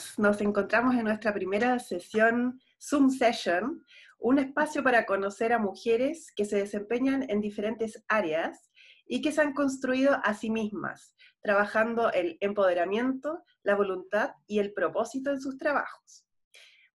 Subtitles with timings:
[0.00, 0.18] Todas.
[0.18, 3.84] Nos encontramos en nuestra primera sesión Zoom Session,
[4.18, 8.70] un espacio para conocer a mujeres que se desempeñan en diferentes áreas
[9.06, 14.72] y que se han construido a sí mismas, trabajando el empoderamiento, la voluntad y el
[14.72, 16.26] propósito en sus trabajos.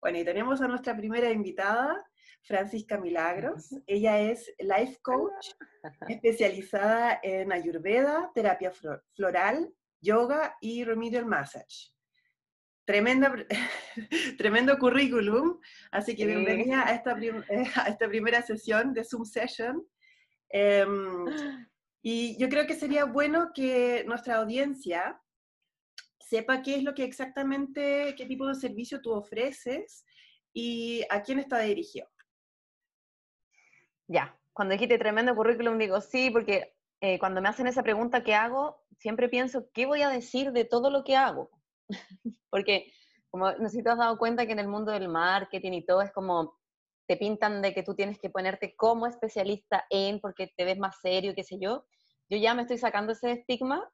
[0.02, 2.04] Bueno, y tenemos a nuestra primera invitada,
[2.44, 3.70] Francisca Milagros.
[3.88, 5.48] Ella es life coach,
[6.10, 8.72] especializada en ayurveda, terapia
[9.16, 11.95] floral, yoga y remedial massage.
[12.86, 13.34] Tremenda,
[14.38, 15.60] tremendo currículum,
[15.92, 17.16] así que bienvenida a esta,
[17.84, 19.84] a esta primera sesión de Zoom Session.
[20.50, 21.26] Em,
[22.04, 25.20] y yo creo que sería bueno que nuestra audiencia
[26.20, 30.06] sepa qué es lo que exactamente, qué tipo de servicio tú ofreces
[30.54, 32.08] y a quién está dirigido.
[34.08, 38.36] Ya, cuando dijiste tremendo currículum, digo sí, porque eh, cuando me hacen esa pregunta, ¿qué
[38.36, 38.86] hago?
[39.00, 41.50] Siempre pienso, ¿qué voy a decir de todo lo que hago?
[42.50, 42.92] porque,
[43.30, 45.86] como no sé si te has dado cuenta que en el mundo del marketing y
[45.86, 46.58] todo es como
[47.08, 51.00] te pintan de que tú tienes que ponerte como especialista en, porque te ves más
[51.02, 51.86] serio, qué sé yo.
[52.30, 53.88] Yo ya me estoy sacando ese estigma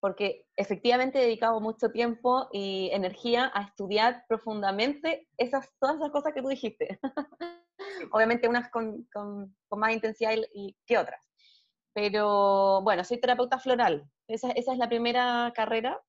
[0.00, 6.32] porque efectivamente he dedicado mucho tiempo y energía a estudiar profundamente esas, todas esas cosas
[6.34, 6.98] que tú dijiste.
[8.12, 11.28] Obviamente unas con, con, más intensidad y, que otras.
[11.94, 14.08] Pero bueno, soy terapeuta floral.
[14.28, 16.00] Esa, esa es la primera carrera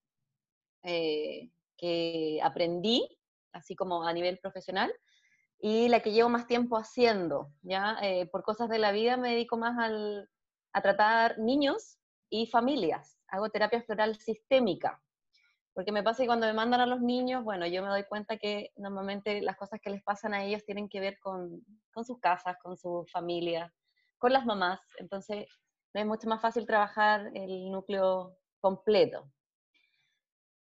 [0.82, 3.18] eh, que aprendí,
[3.52, 4.92] así como a nivel profesional,
[5.60, 7.50] y la que llevo más tiempo haciendo.
[7.62, 7.98] ¿ya?
[8.02, 10.28] Eh, por cosas de la vida me dedico más al,
[10.72, 11.98] a tratar niños
[12.30, 13.18] y familias.
[13.28, 15.02] Hago terapia floral sistémica.
[15.74, 18.36] Porque me pasa que cuando me mandan a los niños, bueno, yo me doy cuenta
[18.36, 22.18] que normalmente las cosas que les pasan a ellos tienen que ver con, con sus
[22.18, 23.72] casas, con su familia,
[24.18, 24.80] con las mamás.
[24.98, 25.46] Entonces,
[25.94, 29.30] es mucho más fácil trabajar el núcleo completo.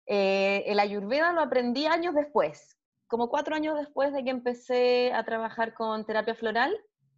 [0.07, 5.23] Eh, el ayurveda lo aprendí años después, como cuatro años después de que empecé a
[5.23, 6.75] trabajar con terapia floral,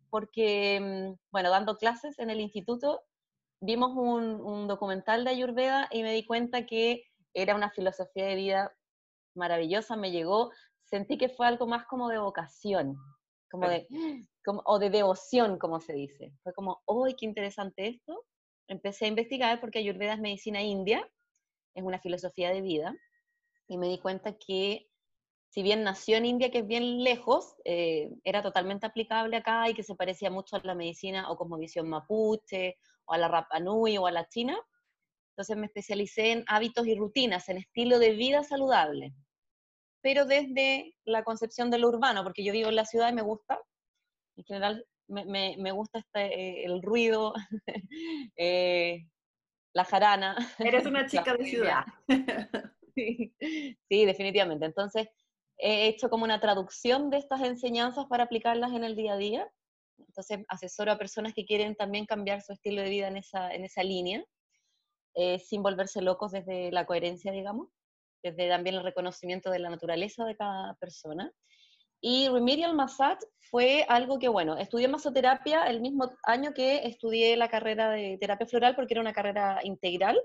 [0.09, 3.01] porque, mm, bueno, dando clases en el instituto,
[3.61, 8.35] vimos un, un documental de ayurveda y me di cuenta que era una filosofía de
[8.35, 8.75] vida
[9.35, 10.51] maravillosa, me llegó,
[10.83, 12.97] sentí que fue algo más como de vocación,
[13.51, 13.87] como de,
[14.43, 16.33] como, o de devoción, como se dice.
[16.43, 18.25] Fue como, ¡ay, qué interesante esto!
[18.67, 21.07] Empecé a investigar porque Ayurveda es medicina india,
[21.79, 22.95] es una filosofía de vida,
[23.67, 24.87] y me di cuenta que
[25.49, 29.73] si bien nació en India, que es bien lejos, eh, era totalmente aplicable acá y
[29.73, 33.59] que se parecía mucho a la medicina o como visión mapuche, o a la Rapa
[33.59, 34.57] Nui o a la china,
[35.39, 39.13] entonces me especialicé en hábitos y rutinas, en estilo de vida saludable,
[40.01, 43.21] pero desde la concepción de lo urbano, porque yo vivo en la ciudad y me
[43.21, 43.59] gusta,
[44.35, 47.33] en general me, me, gusta este, eh, el ruido,
[48.37, 49.07] eh,
[49.73, 50.35] la jarana.
[50.59, 51.85] Eres una chica de ciudad.
[52.95, 53.33] sí,
[53.89, 54.65] sí, definitivamente.
[54.65, 55.07] Entonces
[55.57, 59.51] he hecho como una traducción de estas enseñanzas para aplicarlas en el día a día.
[59.97, 63.65] Entonces asesoro a personas que quieren también cambiar su estilo de vida en esa, en
[63.65, 64.23] esa línea.
[65.15, 67.67] Eh, sin volverse locos desde la coherencia, digamos,
[68.23, 71.31] desde también el reconocimiento de la naturaleza de cada persona.
[72.01, 77.49] Y Remedial Massage fue algo que, bueno, estudié masoterapia el mismo año que estudié la
[77.49, 80.19] carrera de terapia floral porque era una carrera integral.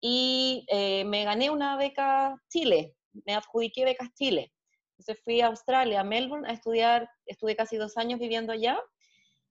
[0.00, 2.94] Y eh, me gané una beca Chile,
[3.26, 4.52] me adjudiqué becas Chile.
[4.98, 8.78] Entonces fui a Australia, a Melbourne, a estudiar, estuve casi dos años viviendo allá.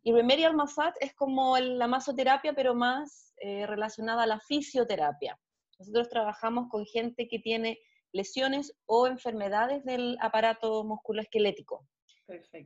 [0.01, 5.37] Y Remedial Massage es como la masoterapia, pero más eh, relacionada a la fisioterapia.
[5.79, 7.79] Nosotros trabajamos con gente que tiene
[8.11, 11.85] lesiones o enfermedades del aparato musculoesquelético.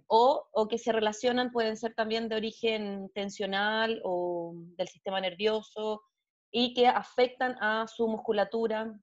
[0.07, 6.01] O, o, que se relacionan, pueden ser también de origen tensional o del sistema nervioso
[6.51, 8.93] y que afectan a su musculatura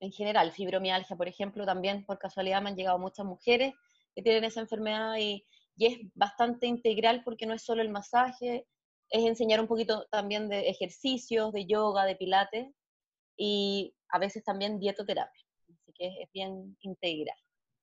[0.00, 0.52] en general.
[0.52, 3.72] Fibromialgia, por ejemplo, también por casualidad me han llegado muchas mujeres
[4.14, 5.46] que tienen esa enfermedad y,
[5.76, 8.66] y es bastante integral porque no es solo el masaje,
[9.08, 12.66] es enseñar un poquito también de ejercicios, de yoga, de pilates
[13.36, 15.45] y a veces también dietoterapia.
[15.96, 17.36] Que es, bien integral.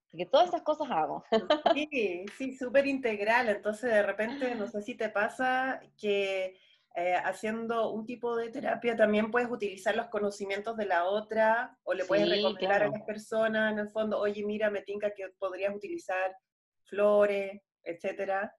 [0.08, 1.24] Así que todas esas cosas hago.
[1.76, 3.50] Sí, sí, súper integral.
[3.50, 6.58] Entonces de repente, no sé si te pasa que
[6.96, 11.96] eh, haciendo un tipo de terapia también puedes utilizar los conocimientos de la otra o
[11.96, 15.76] le puedes recomendar a las personas en el fondo, oye, mira, me tinca que podrías
[15.76, 16.36] utilizar
[16.84, 18.56] flores, etcétera.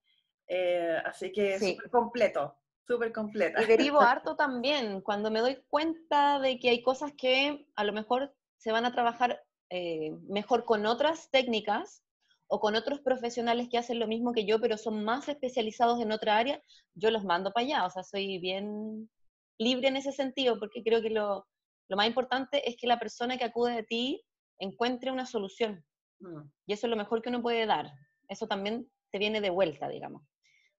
[0.49, 3.63] Eh, así que súper completo, súper completa.
[3.63, 7.93] Y derivo harto también, cuando me doy cuenta de que hay cosas que a lo
[7.93, 12.03] mejor se van a trabajar eh, mejor con otras técnicas
[12.47, 16.13] o con otros profesionales que hacen lo mismo que yo, pero son más especializados en
[16.13, 16.61] otra área,
[16.95, 17.87] yo los mando para allá.
[17.87, 19.11] O sea, soy bien
[19.59, 21.47] libre en ese sentido, porque creo que lo,
[21.89, 24.23] lo más importante es que la persona que acude a ti
[24.59, 25.85] encuentre una solución.
[26.21, 26.43] Mm.
[26.67, 27.91] Y eso es lo mejor que uno puede dar.
[28.29, 30.23] Eso también te viene de vuelta, digamos.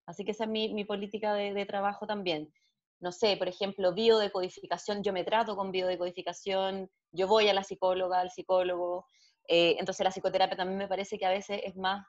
[0.06, 2.52] Así que esa es mi, política de, trabajo también.
[3.00, 8.20] No sé, por ejemplo, biodecodificación, yo me trato con biodecodificación, yo voy a la psicóloga,
[8.20, 9.06] al psicólogo,
[9.48, 12.06] eh, entonces la psicoterapia también me parece que a veces es más,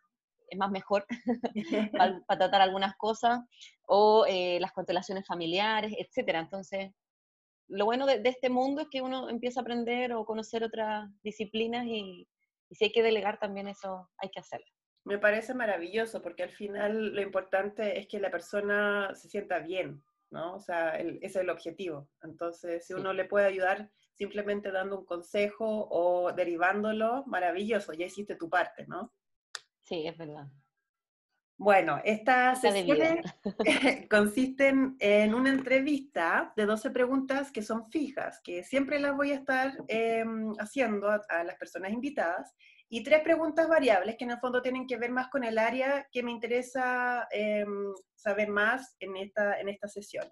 [0.49, 1.05] es más mejor
[1.97, 3.41] para, tratar algunas cosas,
[3.85, 6.35] o eh, las constelaciones familiares, etc.
[6.35, 6.91] Entonces,
[7.67, 11.85] lo bueno de, este mundo es que uno empieza a aprender o conocer otras disciplinas
[11.85, 12.27] y,
[12.69, 14.67] y si hay que delegar también eso hay que hacerlo.
[15.03, 20.03] Me parece maravilloso porque al final lo importante es que la persona se sienta bien,
[20.29, 20.56] ¿no?
[20.56, 22.09] O sea, ese es el objetivo.
[22.21, 28.35] Entonces, si uno le puede ayudar simplemente dando un consejo o derivándolo, maravilloso, ya hiciste
[28.35, 29.13] tu parte, ¿no?
[29.83, 30.47] Sí, es verdad.
[31.59, 33.21] Bueno, estas sesiones
[34.12, 39.35] consisten en una entrevista de 12 preguntas que son fijas, que siempre las voy a
[39.35, 42.56] estar em, haciendo a, las personas invitadas
[42.89, 46.07] y tres preguntas variables que en el fondo tienen que ver más con el área
[46.11, 50.25] que me interesa em, saber más en esta, en esta sesión.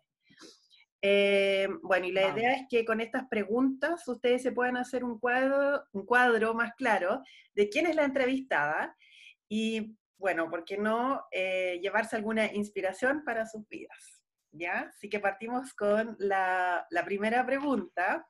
[1.01, 5.19] Em, bueno, y la idea es que con estas preguntas ustedes se puedan hacer un
[5.19, 7.21] cuadro, un cuadro más claro
[7.53, 8.95] de quién es la entrevistada
[9.49, 14.23] y, bueno, ¿por qué no eh, llevarse alguna inspiración para sus vidas?
[14.51, 14.91] ¿Ya?
[14.95, 18.25] Así que partimos con la, la primera pregunta.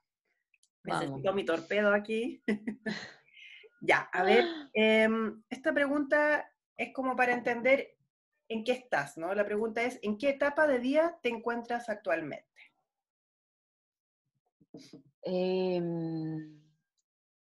[0.84, 2.44] Necesito mi torpedo aquí.
[3.86, 7.96] Ya, a ver, em, esta pregunta es como para entender
[8.50, 9.34] en qué estás, ¿no?
[9.34, 12.46] La pregunta es, ¿en qué etapa de día te encuentras actualmente?
[15.24, 16.62] Em,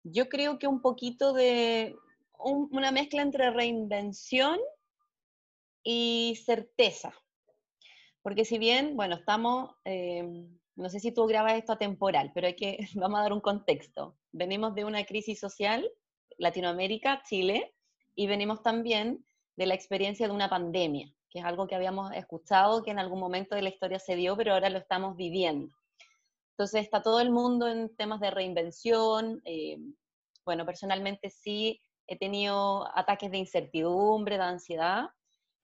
[0.03, 1.95] yo creo que un poquito de
[2.37, 4.59] una mezcla entre reinvención
[5.83, 7.13] y certeza.
[8.21, 12.47] Porque si bien, bueno, estamos, em, no sé si tú grabas esto a temporal, pero
[12.47, 14.17] hay que, vamos a dar un contexto.
[14.31, 15.89] Venimos de una crisis social
[16.37, 17.73] Latinoamérica, Chile,
[18.15, 19.25] y venimos también
[19.55, 23.19] de la experiencia de una pandemia, que es algo que habíamos escuchado que en algún
[23.19, 25.75] momento de la historia se dio, pero ahora lo estamos viviendo.
[26.51, 29.41] Entonces está todo el mundo en temas de reinvención.
[29.45, 29.77] Eh,
[30.45, 35.09] bueno, personalmente sí he tenido ataques de incertidumbre, de ansiedad,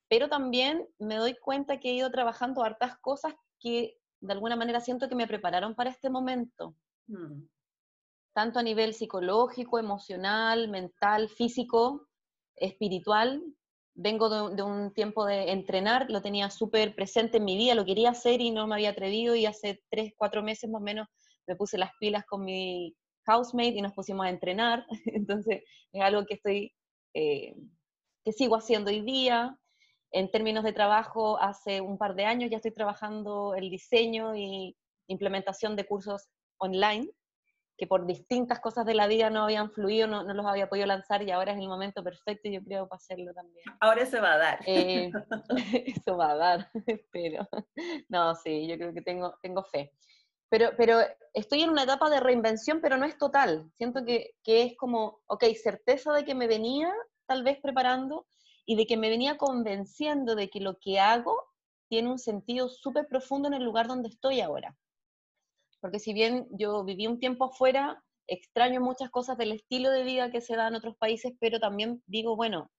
[0.08, 4.80] pero también me doy cuenta que he ido trabajando hartas cosas que de alguna manera
[4.80, 6.74] siento que me prepararon para este momento.
[7.06, 7.42] Mm
[8.32, 12.08] tanto a nivel psicológico, emocional, mental, físico,
[12.56, 13.42] espiritual.
[13.94, 18.10] Vengo de, un tiempo de entrenar, lo tenía súper presente en mi vida, lo quería
[18.10, 21.08] hacer y no me había atrevido y hace tres, cuatro meses más o menos
[21.46, 22.94] me puse las pilas con mi
[23.26, 24.86] housemate y nos pusimos a entrenar.
[25.06, 25.62] Entonces
[25.92, 26.72] es algo que estoy,
[27.14, 27.54] eh,
[28.24, 29.56] que sigo haciendo hoy día.
[30.12, 34.76] En términos de trabajo, hace un par de años ya estoy trabajando el diseño y
[35.08, 36.28] implementación de cursos
[36.58, 37.10] online
[37.80, 40.84] que por distintas cosas de la vida no habían fluido, no, no, los había podido
[40.84, 43.64] lanzar y ahora es el momento perfecto, yo creo, para hacerlo también.
[43.80, 44.60] Ahora se va a dar.
[44.66, 45.10] Eh,
[45.96, 46.70] eso va a dar,
[47.10, 47.48] pero
[48.10, 49.94] no, sí, yo creo que tengo, tengo fe.
[50.50, 50.98] Pero, pero
[51.32, 53.72] estoy en una etapa de reinvención, pero no es total.
[53.78, 56.92] Siento que, que es como, ok, certeza de que me venía
[57.24, 58.26] tal vez preparando
[58.66, 61.34] y de que me venía convenciendo de que lo que hago
[61.88, 64.76] tiene un sentido súper profundo en el lugar donde estoy ahora
[65.80, 70.30] porque si bien yo viví un tiempo afuera, extraño muchas cosas del estilo de vida
[70.30, 72.70] que se da en otros países, pero también digo, bueno,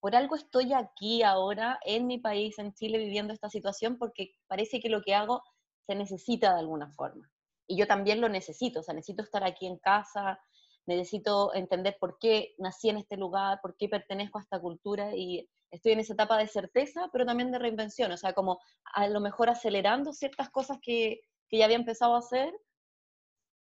[0.00, 4.80] por algo estoy aquí ahora en mi país, en Chile, viviendo esta situación, porque parece
[4.80, 5.42] que lo que hago
[5.86, 7.30] se necesita de alguna forma.
[7.66, 10.38] Y yo también lo necesito, o sea, necesito estar aquí en casa,
[10.86, 15.48] necesito entender por qué nací en este lugar, por qué pertenezco a esta cultura y
[15.70, 18.60] estoy en esa etapa de certeza, pero también de reinvención, o sea, como
[18.92, 21.20] a lo mejor acelerando ciertas cosas que,
[21.54, 22.52] que ya había empezado a hacer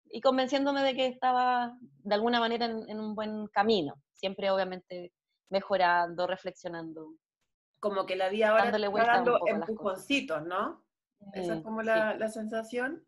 [0.09, 5.13] y convenciéndome de que estaba de alguna manera en, un buen camino, siempre obviamente
[5.49, 7.13] mejorando, reflexionando.
[7.79, 10.83] Como que la vida ahora está dando empujoncitos, ¿no?
[11.33, 13.05] Esa es mm, como la, la, sensación.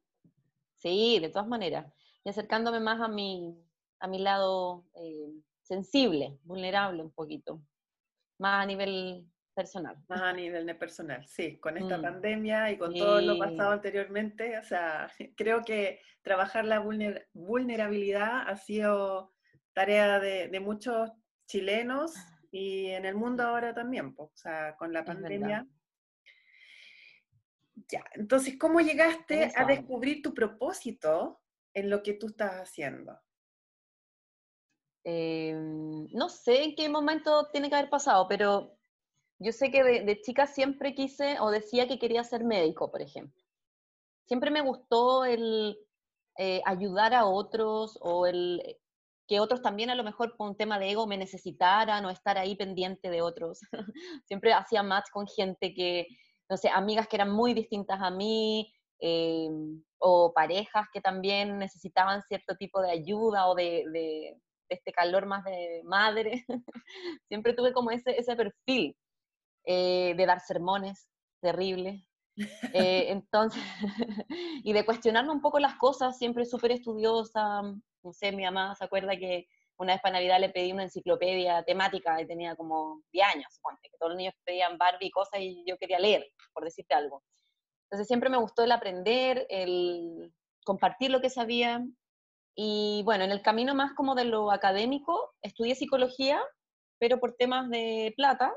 [0.75, 1.91] Sí, de todas maneras.
[2.23, 3.57] Y acercándome más a mi,
[3.99, 5.31] a mi lado eh,
[5.63, 7.59] sensible, vulnerable un poquito.
[8.37, 9.25] Más a nivel
[9.55, 9.97] personal.
[10.07, 12.01] Más a nivel de personal, sí, con esta mm.
[12.01, 16.83] pandemia y con todo lo pasado anteriormente, o sea, creo que trabajar la
[17.33, 19.33] vulnerabilidad ha sido
[19.74, 21.12] tarea de, muchos
[21.47, 22.13] chilenos
[22.51, 25.67] y en el mundo ahora también, o sea, con la pandemia.
[27.89, 31.41] Ya, entonces, ¿cómo llegaste a descubrir tu propósito
[31.74, 33.19] en lo que tú estás haciendo?
[35.03, 38.75] Em, no sé en qué momento tiene que haber pasado, pero
[39.39, 43.43] yo sé que de, chica siempre quise o decía que quería ser médico, por ejemplo.
[44.27, 45.77] Siempre me gustó el,
[46.37, 48.61] eh, ayudar a otros o el
[49.27, 52.37] que otros también a lo mejor por un tema de ego me necesitaran o estar
[52.37, 53.59] ahí pendiente de otros.
[54.25, 56.07] Siempre hacía match con gente que,
[56.49, 59.49] no sé, amigas que eran muy distintas a mí, eh,
[59.99, 64.39] o parejas que también necesitaban cierto tipo de ayuda o de, de,
[64.69, 66.45] este calor más de madre.
[67.27, 68.95] Siempre tuve como ese, ese perfil
[69.65, 71.07] eh, de dar sermones
[71.41, 72.01] terribles.
[72.74, 73.63] Eh, entonces,
[74.62, 78.84] y de cuestionarme un poco las cosas, siempre súper estudiosa, no sé, mi mamá se
[78.84, 83.27] acuerda que una vez para Navidad le pedí una enciclopedia temática y tenía como 10
[83.36, 86.93] años, que todos los niños pedían Barbie y cosas y yo quería leer, por decirte
[86.93, 87.24] algo.
[87.86, 90.34] Entonces siempre me gustó el aprender, el
[90.65, 91.86] compartir lo que sabía.
[92.55, 96.41] Y bueno, en el camino más como de lo académico, estudié psicología,
[97.00, 98.53] pero por temas de plata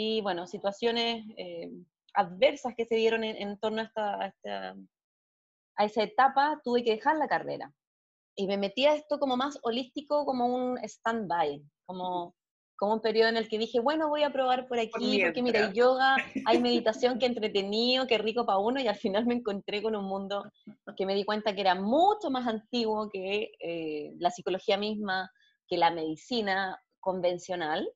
[0.00, 1.72] y bueno, situaciones eh,
[2.14, 4.76] adversas que se dieron en, torno a, esta,
[5.74, 7.72] a esa etapa, tuve que dejar la carrera.
[8.36, 12.36] Y me metí a esto como más holístico, como un stand-by, como,
[12.76, 15.66] como un periodo en el que dije, bueno, voy a probar por aquí, porque mira,
[15.66, 16.14] hay yoga,
[16.46, 20.04] hay meditación, que entretenido, qué rico para uno, y al final me encontré con un
[20.04, 20.44] mundo
[20.96, 25.28] que me di cuenta que era mucho más antiguo que eh, la psicología misma,
[25.66, 27.90] que la medicina convencional,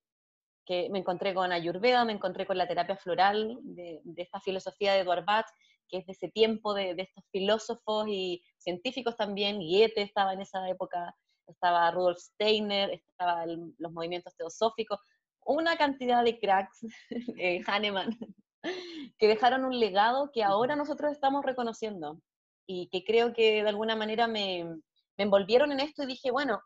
[0.65, 4.95] que me encontré con Ayurveda, me encontré con la terapia floral de, de esta filosofía
[4.95, 5.47] de Edward Bach,
[5.89, 10.41] que es de ese tiempo de, de estos filósofos y científicos también, Goethe estaba en
[10.41, 11.15] esa época,
[11.47, 14.99] estaba Rudolf Steiner, estaban los movimientos teosóficos,
[15.45, 16.87] una cantidad de cracks,
[17.39, 18.17] eh, Hahnemann,
[19.19, 22.21] que dejaron un legado que ahora nosotros estamos reconociendo
[22.67, 26.63] y que creo que de alguna manera me, me envolvieron en esto y dije, bueno,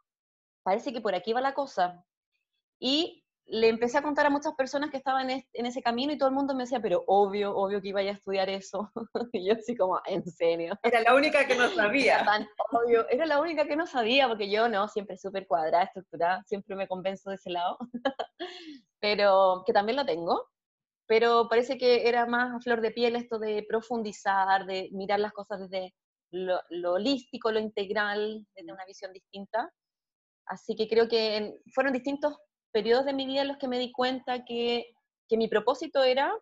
[0.62, 2.04] parece que por aquí va la cosa.
[2.78, 6.28] Y le empecé a contar a muchas personas que estaban en, ese camino y todo
[6.28, 8.90] el mundo me decía, pero obvio, obvio que iba a estudiar eso.
[9.32, 10.76] y yo así como, ¿en serio?
[10.82, 12.20] Era la única que no sabía.
[12.20, 13.08] Era, obvio.
[13.08, 16.88] Era la única que no sabía, porque yo no, siempre súper cuadrada, estructurada, siempre me
[16.88, 17.78] convenzo de ese lado.
[19.00, 20.48] pero que también lo tengo.
[21.06, 25.32] Pero parece que era más a flor de piel esto de profundizar, de mirar las
[25.32, 25.94] cosas desde
[26.32, 26.60] lo,
[26.92, 29.72] holístico, lo integral, desde una visión distinta.
[30.46, 32.36] Así que creo que fueron distintos
[32.72, 34.94] periodos de mi vida en los que me di cuenta que,
[35.28, 36.32] que mi propósito era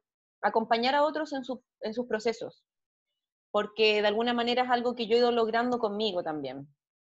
[0.43, 2.65] acompañar a otros en, su, en, sus procesos,
[3.51, 6.69] porque de alguna manera es algo que yo he ido logrando conmigo también,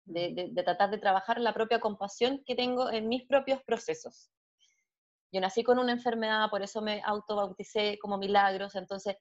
[0.05, 4.29] de, de, tratar de trabajar la propia compasión que tengo en mis propios procesos.
[5.31, 9.17] Yo nací con una enfermedad, por eso me autobauticé como milagros, entonces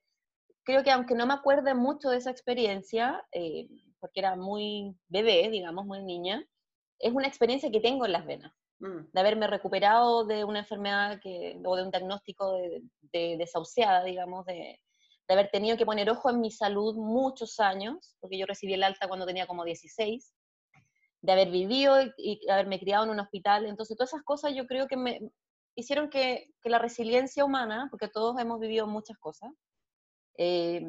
[0.65, 3.69] creo que aunque no me acuerde mucho de esa experiencia, eh,
[4.01, 6.47] porque era muy bebé, digamos, muy niña,
[6.99, 8.53] es una experiencia que tengo en las venas.
[8.81, 9.11] Mm.
[9.13, 14.81] de haberme recuperado de una enfermedad que, o de un diagnóstico de, desahuciada, digamos, de,
[15.29, 18.83] de, haber tenido que poner ojo en mi salud muchos años, porque yo recibí el
[18.83, 20.35] alta cuando tenía como 16,
[21.23, 23.67] de haber vivido y, haberme criado en un hospital.
[23.67, 25.21] Entonces, todas esas cosas yo creo que me
[25.77, 29.51] hicieron que, que la resiliencia humana, porque todos hemos vivido muchas cosas,
[30.37, 30.83] eh,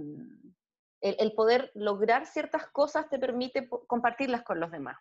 [1.02, 4.98] el poder lograr ciertas cosas te permite compartirlas con los demás.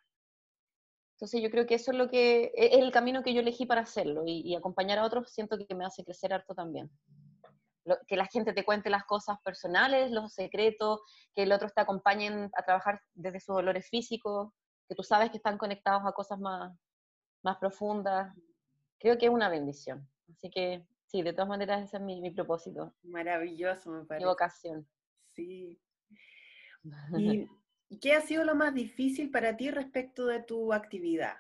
[1.15, 3.67] Entonces yo creo que eso es lo que e-, es el camino que yo elegí
[3.67, 6.91] para hacerlo y, acompañar a otros siento que me hace crecer harto también.
[8.07, 11.01] que la gente te cuente las cosas personales, los secretos,
[11.35, 14.53] que el otro te acompañen a trabajar desde sus dolores físicos,
[14.89, 16.77] que tú sabes que están conectados a cosas más,
[17.43, 18.35] más profundas.
[18.99, 20.09] Creo que es una bendición.
[20.33, 22.95] Así que sí, de todas maneras ese es mi, mi propósito.
[23.03, 24.25] Maravilloso, me parece.
[24.25, 24.89] Mi vocación.
[25.35, 25.79] Sí.
[27.19, 27.49] Y
[27.95, 31.37] ¿Y qué ha sido lo más difícil para ti respecto de tu actividad?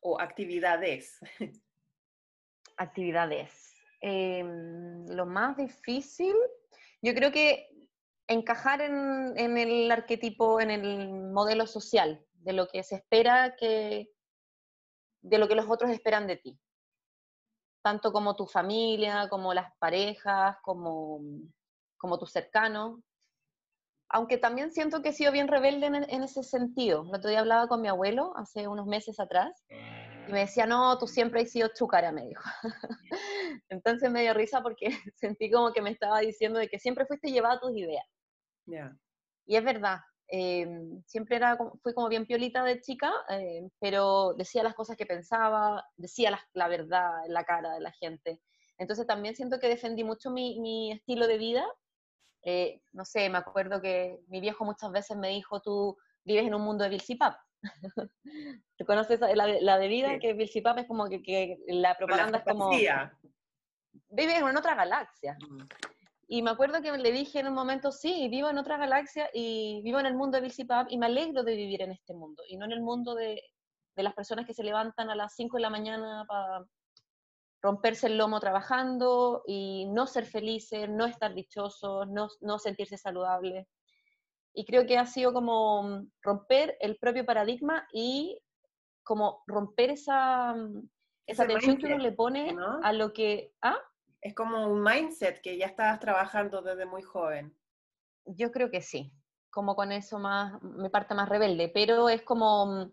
[0.00, 1.20] O actividades.
[2.78, 3.74] Actividades.
[4.00, 6.34] Em, lo más difícil,
[7.02, 7.68] yo creo que
[8.28, 14.10] encajar en, en, el arquetipo, en el modelo social, de lo que se espera que,
[15.20, 16.58] de lo que los otros esperan de ti.
[17.82, 21.20] Tanto como tu familia, como las parejas, como,
[21.98, 23.00] como tus cercanos
[24.14, 27.02] aunque también siento que he sido bien rebelde en, ese sentido.
[27.02, 30.96] El otro día hablaba con mi abuelo hace unos meses atrás y me decía, no,
[30.98, 32.44] tú siempre has sido chúcara, me dijo.
[33.68, 37.32] Entonces me dio risa porque sentí como que me estaba diciendo de que siempre fuiste
[37.32, 38.06] llevada a tus ideas.
[39.46, 44.62] Y es verdad, em, siempre era, fui como bien piolita de chica, em, pero decía
[44.62, 48.40] las cosas que pensaba, decía la, la, verdad en la cara de la gente.
[48.78, 51.66] Entonces también siento que defendí mucho mi, mi estilo de vida
[52.44, 56.54] eh, no sé, me acuerdo que mi viejo muchas veces me dijo, tú vives en
[56.54, 57.36] un mundo de Vilsipap.
[58.76, 60.10] ¿Tú conoces la, la bebida?
[60.14, 60.18] Sí.
[60.18, 62.70] Que Vilsipap es como que, que la propaganda es como...
[62.70, 65.36] Vives en otra galaxia.
[65.40, 65.62] Mm.
[66.26, 69.82] Y me acuerdo que le dije en un momento, sí, vivo en otra galaxia y
[69.82, 72.56] vivo en el mundo de Visipap y me alegro de vivir en este mundo y
[72.56, 73.42] no en el mundo de,
[73.94, 76.64] de las personas que se levantan a las 5 de la mañana para
[77.64, 83.66] romperse el lomo trabajando y no ser felices, no estar dichosos, no, no sentirse saludables.
[84.52, 88.38] Y creo que ha sido como romper el propio paradigma y
[89.02, 90.54] como romper esa,
[91.26, 93.54] esa tensión que uno le pone a lo que...
[93.62, 93.78] ¿ah?
[94.20, 97.56] Es como un mindset que ya estabas trabajando desde muy joven.
[98.26, 99.10] Yo creo que sí,
[99.50, 102.92] como con eso más, me parte más rebelde, pero es como,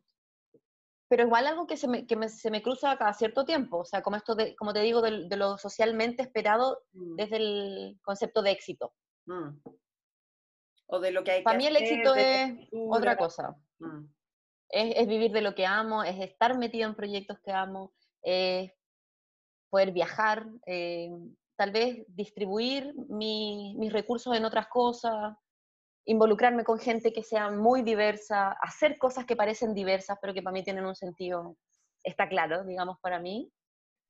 [1.11, 4.01] pero igual algo que se me, que se me cruza cada cierto tiempo, o sea,
[4.01, 7.15] como esto, de, como te digo, de, lo socialmente esperado mm.
[7.17, 8.93] desde el concepto de éxito.
[9.25, 9.59] Mm.
[10.87, 13.57] O de lo que hay Para mí el éxito es otra cosa.
[13.79, 14.05] Mm.
[14.69, 18.71] Es, es, vivir de lo que amo, es estar metido en proyectos que amo, es
[19.69, 21.11] poder viajar, eh,
[21.57, 25.35] tal vez distribuir mis recursos en otras cosas,
[26.05, 30.53] involucrarme con gente que sea muy diversa, hacer cosas que parecen diversas, pero que para
[30.53, 31.57] mí tienen un sentido,
[32.03, 33.51] está claro, digamos, para mí.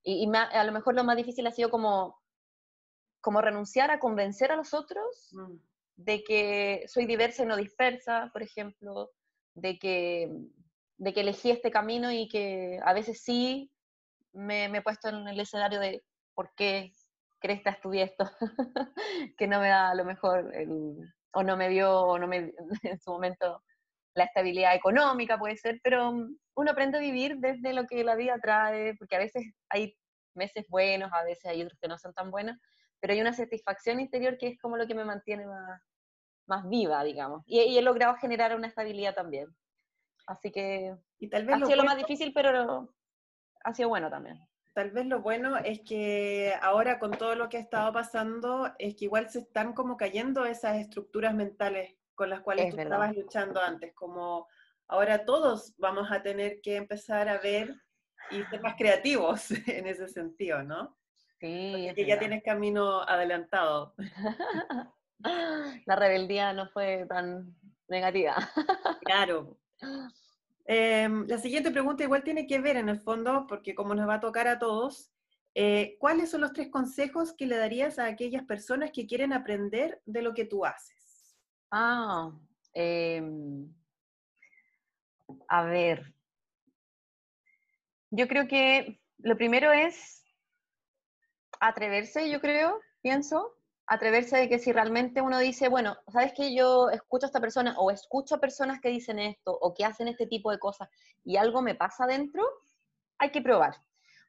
[0.03, 2.19] Y, a lo mejor lo más difícil ha sido como,
[3.19, 5.55] como renunciar a convencer a los otros mm.
[5.98, 9.12] de que soy diversa y no dispersa, por ejemplo,
[9.53, 10.31] de que,
[10.98, 13.71] de que elegí este camino y que a veces sí
[14.33, 16.93] me, he puesto en el escenario de por qué
[17.39, 18.29] crees que estudié esto,
[19.38, 20.51] que no me da a lo mejor,
[21.33, 23.63] o no me dio, o no me, en su momento,
[24.13, 28.15] la estabilidad económica puede ser, pero mm, uno aprende a vivir desde lo que la
[28.15, 29.95] vida trae, porque a veces hay
[30.35, 32.57] meses buenos, a veces hay otros que no son tan buenos,
[33.00, 35.81] pero hay una satisfacción interior que es como lo que me mantiene más,
[36.47, 37.43] más viva, digamos.
[37.45, 39.47] Y, y he logrado generar una estabilidad también.
[40.27, 42.93] Así que y tal vez ha sido lo más difícil, pero
[43.63, 44.39] ha sido bueno también.
[44.74, 48.96] Tal vez lo bueno es que ahora con todo lo que ha estado pasando, es
[48.96, 53.62] que igual se están como cayendo esas estructuras mentales con las cuales tú estabas luchando
[53.62, 54.48] antes, como
[54.88, 57.75] ahora todos vamos a tener que empezar a ver
[58.29, 60.98] y ser más creativos en ese sentido, ¿no?
[61.40, 61.92] Sí.
[61.96, 63.96] Que ya tienes camino adelantado.
[65.86, 67.55] La rebeldía no fue tan
[67.88, 68.36] negativa.
[69.03, 69.57] Claro.
[70.74, 74.14] Em, la siguiente pregunta igual tiene que ver en el fondo, porque como nos va
[74.14, 75.12] a tocar a todos,
[75.53, 80.01] eh, ¿cuáles son los tres consejos que le darías a aquellas personas que quieren aprender
[80.05, 81.36] de lo que tú haces?
[81.72, 82.31] Ah,
[82.74, 83.70] em,
[85.50, 86.16] a ver.
[88.10, 90.24] Yo creo que lo primero es
[91.60, 93.57] atreverse, yo creo, pienso,
[93.92, 97.75] atreverse de que si realmente uno dice, bueno, ¿sabes que yo escucho a esta persona
[97.77, 100.88] o escucho a personas que dicen esto o que hacen este tipo de cosas
[101.25, 102.42] y algo me pasa dentro?
[103.18, 103.75] Hay que probar.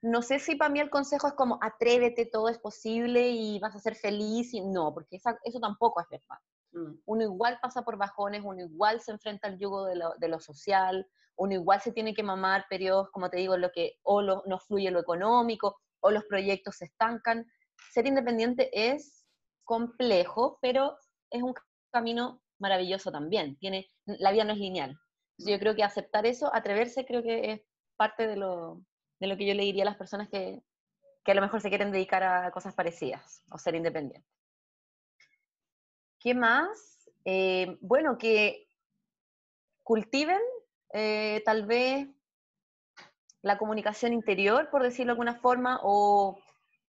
[0.00, 3.76] No sé si para mí el consejo es como atrévete, todo es posible y vas
[3.76, 6.38] a ser feliz y no, porque eso tampoco es verdad.
[6.72, 6.98] Mm.
[7.06, 10.40] Uno igual pasa por bajones, uno igual se enfrenta al yugo de lo, de lo
[10.40, 14.22] social, uno igual se tiene que mamar periodos, como te digo, en lo que o
[14.22, 17.46] no fluye lo económico o los proyectos se estancan.
[17.92, 19.21] Ser independiente es
[19.64, 20.98] complejo, pero
[21.30, 21.54] es un
[21.90, 23.56] camino maravilloso también.
[23.56, 24.98] Tiene, la vida no es lineal.
[25.38, 27.60] yo creo que aceptar eso, atreverse, creo que es
[27.96, 28.82] parte de lo,
[29.20, 30.62] de lo que yo le diría a las personas que,
[31.24, 34.30] que a lo mejor se quieren dedicar a cosas parecidas o ser independientes.
[36.18, 37.10] ¿Qué más?
[37.24, 38.68] Eh, bueno, que
[39.82, 40.40] cultiven
[40.92, 42.08] eh, tal vez
[43.42, 46.38] la comunicación interior, por decirlo de alguna forma, o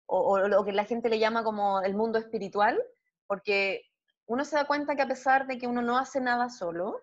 [0.10, 2.82] o, lo que la gente le llama como el mundo espiritual,
[3.28, 3.84] porque
[4.26, 7.00] uno se da cuenta que a pesar de que uno no hace nada solo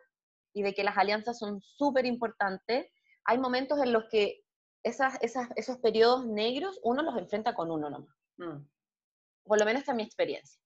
[0.52, 2.86] y de que las alianzas son súper importantes,
[3.24, 4.44] hay momentos en los que
[4.82, 8.16] esas, esas, esos periodos negros uno los enfrenta con uno nomás.
[8.38, 8.66] Mm.
[9.44, 10.60] Por lo menos esta es mi experiencia.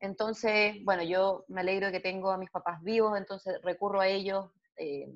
[0.00, 4.08] Entonces, bueno, yo me alegro de que tengo a mis papás vivos, entonces recurro a
[4.08, 5.08] ellos, eh,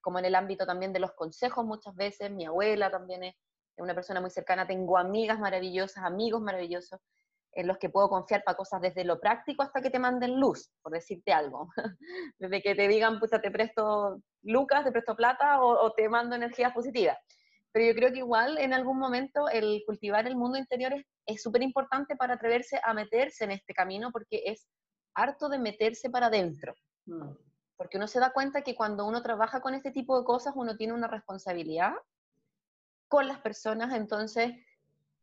[0.00, 3.34] como en el ámbito también de los consejos muchas veces, mi abuela también es
[3.76, 7.00] una persona muy cercana, tengo amigas maravillosas, amigos maravillosos,
[7.56, 10.72] en los que puedo confiar para cosas desde lo práctico hasta que te manden luz,
[10.82, 11.68] por decirte algo.
[12.38, 16.72] desde que te digan, pucha, te presto lucas, te presto plata o, te mando energías
[16.72, 17.16] positivas.
[17.72, 20.94] Pero yo creo que igual en algún momento el cultivar el mundo interior
[21.26, 24.68] es súper importante para atreverse a meterse en este camino porque es
[25.14, 26.74] harto de meterse para adentro.
[27.06, 27.32] Mm.
[27.76, 30.76] Porque uno se da cuenta que cuando uno trabaja con este tipo de cosas, uno
[30.76, 31.94] tiene una responsabilidad
[33.14, 34.50] con las personas, entonces,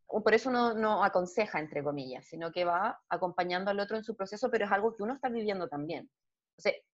[0.08, 4.16] por eso no, no aconseja, entre comillas, sino que va acompañando al otro en su
[4.16, 6.10] proceso, pero es algo que uno está viviendo también.
[6.52, 6.86] Entonces,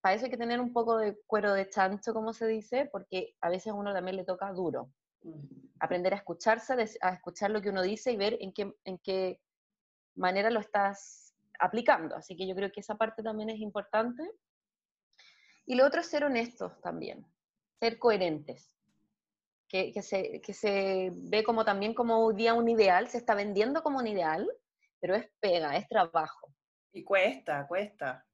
[0.00, 3.34] para eso hay que tener un poco de cuero de chancho, como se dice, porque
[3.40, 4.92] a veces a uno también le toca duro.
[5.80, 9.40] Aprender a escucharse, a escuchar lo que uno dice y ver en qué, en qué
[10.14, 12.14] manera lo estás aplicando.
[12.14, 14.22] Así que yo creo que esa parte también es importante.
[15.66, 17.26] Y lo otro es ser honestos también,
[17.80, 18.73] ser coherentes.
[19.68, 23.34] Que, que, se, que se ve como también como un día un ideal, se está
[23.34, 24.48] vendiendo como un ideal,
[25.00, 26.54] pero es pega, es trabajo.
[26.92, 28.24] Y cuesta, cuesta.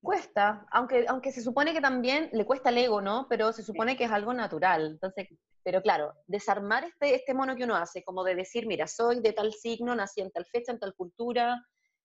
[0.00, 3.26] Cuesta, aunque, aunque se supone que también le cuesta el ego, ¿no?
[3.28, 4.92] Pero se supone que es algo natural.
[4.92, 5.28] Entonces,
[5.64, 9.32] pero claro, desarmar este, este mono que uno hace, como de decir, mira, soy de
[9.32, 11.60] tal signo, nací en tal fecha, en tal cultura,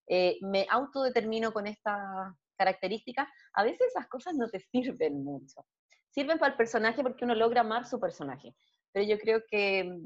[0.07, 5.65] eh, me autodetermino con esta característica, a veces esas cosas no te sirven mucho.
[6.13, 8.55] Sirven para el personaje porque uno logra amar su personaje.
[8.91, 9.97] Pero yo creo que,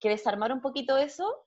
[0.00, 1.46] que desarmar un poquito eso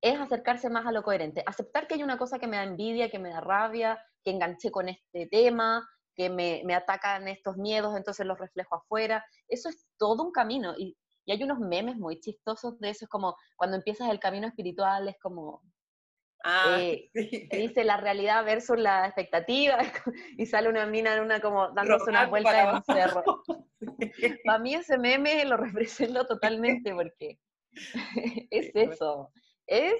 [0.00, 1.42] es acercarse más a lo coherente.
[1.46, 4.70] Aceptar que hay una cosa que me da envidia, que me da rabia, que enganché
[4.70, 9.24] con este tema, que me, me atacan estos miedos, entonces los reflejo afuera.
[9.46, 10.74] Eso es todo un camino.
[10.76, 14.48] Y, y, hay unos memes muy chistosos de eso, es como cuando empiezas el camino
[14.48, 15.62] espiritual, es como...
[16.44, 17.10] Ah, eh,
[17.52, 19.78] dice la realidad versus la expectativa
[20.36, 23.42] y sale una mina en una como dándose una vuelta en un cerro.
[24.44, 27.38] Para mí ese meme lo represento totalmente porque
[28.50, 29.32] es eso,
[29.66, 29.94] es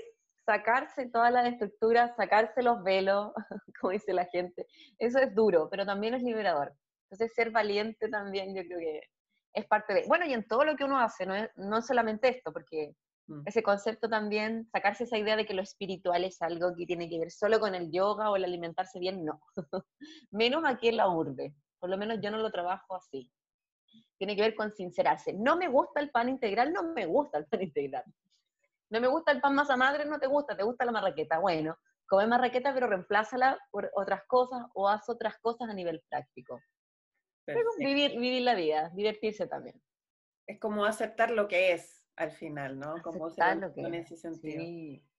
[0.49, 3.33] sacarse todas las estructuras, sacarse los velos,
[3.81, 4.67] como dice la gente.
[4.99, 6.73] Eso es duro, pero también es liberador.
[7.11, 9.01] Entonces, ser valiente también yo creo que
[9.53, 10.05] es parte de...
[10.07, 12.95] Bueno, y en todo lo que uno hace, no es, no solamente esto, porque
[13.29, 13.43] mm.
[13.47, 17.19] ese concepto también, sacarse esa idea de que lo espiritual es algo que tiene que
[17.19, 19.41] ver solo con el yoga o el alimentarse bien, no.
[20.31, 21.55] menos aquí en la urbe.
[21.79, 23.31] Por lo menos yo no lo trabajo así.
[24.19, 25.33] Tiene que ver con sincerarse.
[25.33, 28.05] No me gusta el pan integral, no me gusta el pan integral.
[28.91, 31.39] No me gusta el pan masa madre, no te gusta, te gusta la marraqueta.
[31.39, 36.61] Bueno, come marraqueta, pero reemplázala por otras cosas o haz otras cosas a nivel práctico.
[37.79, 39.81] vivir, vivir la vida, divertirse también.
[40.47, 43.01] Es como aceptar lo que es al final, ¿no?
[43.03, 44.63] Como aceptar lo que en ese sentido.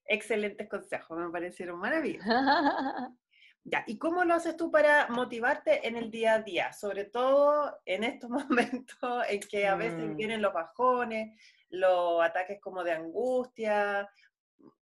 [0.05, 2.27] Excelentes consejos, me parecieron maravillosos.
[3.63, 6.73] ya, ¿y cómo lo haces tú para motivarte en el día a día?
[6.73, 10.15] Sobre todo en estos momentos en que a veces mm.
[10.15, 14.09] vienen los bajones, los ataques como de angustia,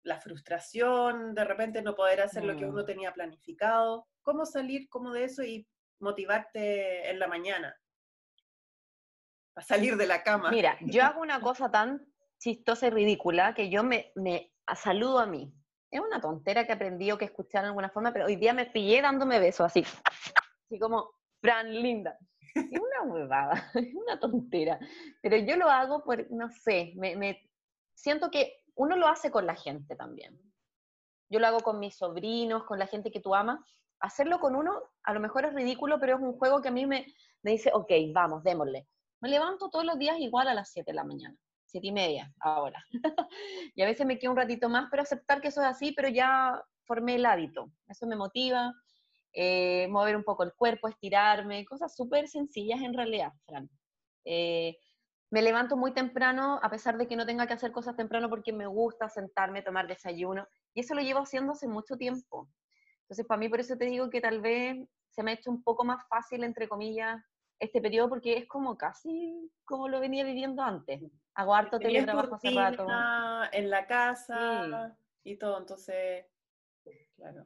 [0.04, 2.86] la frustración, de repente no poder hacer lo que uno mm.
[2.86, 4.08] tenía planificado.
[4.22, 5.66] ¿Cómo salir como de eso y
[6.00, 7.76] motivarte en la mañana?
[9.56, 10.50] A salir de la cama.
[10.50, 12.06] Mira, yo hago una cosa tan
[12.40, 15.54] chistosa y ridícula que yo me, me saludo a mí.
[15.92, 18.66] Es una tontera que aprendí o que escuché de alguna forma, pero hoy día me
[18.66, 19.86] pillé dándome besos así.
[20.66, 22.18] Así como, Fran, linda.
[22.56, 24.80] Es una huevada, es una tontera.
[25.22, 27.50] Pero yo lo hago por, no sé, me,
[27.94, 30.40] siento que uno lo hace con la gente también.
[31.30, 33.60] Yo lo hago con mis sobrinos, con la gente que tú amas.
[34.00, 36.86] Hacerlo con uno, a lo mejor es ridículo, pero es un juego que a mí
[36.86, 37.06] me,
[37.42, 38.88] me dice, ok, vamos, démosle.
[39.24, 41.34] Me levanto todos los días igual a las 7 de la mañana,
[41.68, 42.84] 7 y media ahora.
[43.74, 46.10] y a veces me quedo un ratito más, pero aceptar que eso es así, pero
[46.10, 47.72] ya formé el hábito.
[47.88, 48.74] Eso me motiva,
[49.32, 53.70] eh, mover un poco el cuerpo, estirarme, cosas súper sencillas en realidad, Fran.
[54.26, 54.76] Eh,
[55.32, 58.52] me levanto muy temprano, a pesar de que no tenga que hacer cosas temprano porque
[58.52, 62.50] me gusta sentarme, tomar desayuno, y eso lo llevo haciendo hace mucho tiempo.
[63.04, 65.64] Entonces, para mí, por eso te digo que tal vez se me ha hecho un
[65.64, 67.24] poco más fácil, entre comillas,
[67.64, 71.02] este periodo, porque es como casi como lo venía viviendo antes.
[71.36, 72.88] Hago harto teletrabajo hace rato.
[73.52, 76.26] En la casa y todo, entonces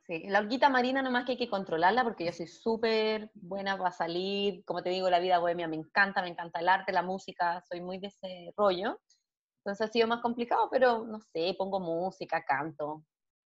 [0.05, 3.91] Sí, la horquita marina nomás que hay que controlarla porque yo soy súper buena para
[3.91, 7.61] salir, como te digo, la vida bohemia me encanta, me encanta el arte, la música,
[7.69, 8.99] soy muy de ese rollo.
[9.59, 13.03] Entonces ha sido más complicado, pero no sé, pongo música, canto.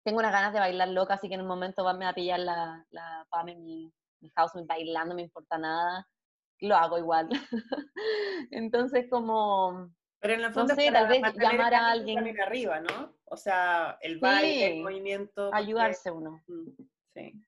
[0.04, 2.86] Tengo unas ganas de bailar loca, así que en un momento me a pillar la,
[2.90, 6.06] la Pame, mi, mi house, bailando, no me importa nada.
[6.60, 7.28] Lo hago igual.
[8.50, 9.90] Entonces, como
[10.24, 12.40] pero en la fondo, no sé, tal vez llamar a alguien.
[12.40, 13.14] arriba, ¿no?
[13.26, 15.50] O sea, el baile, el movimiento.
[15.52, 16.42] Ayudarse uno.
[16.46, 16.70] Mm,
[17.12, 17.44] sí.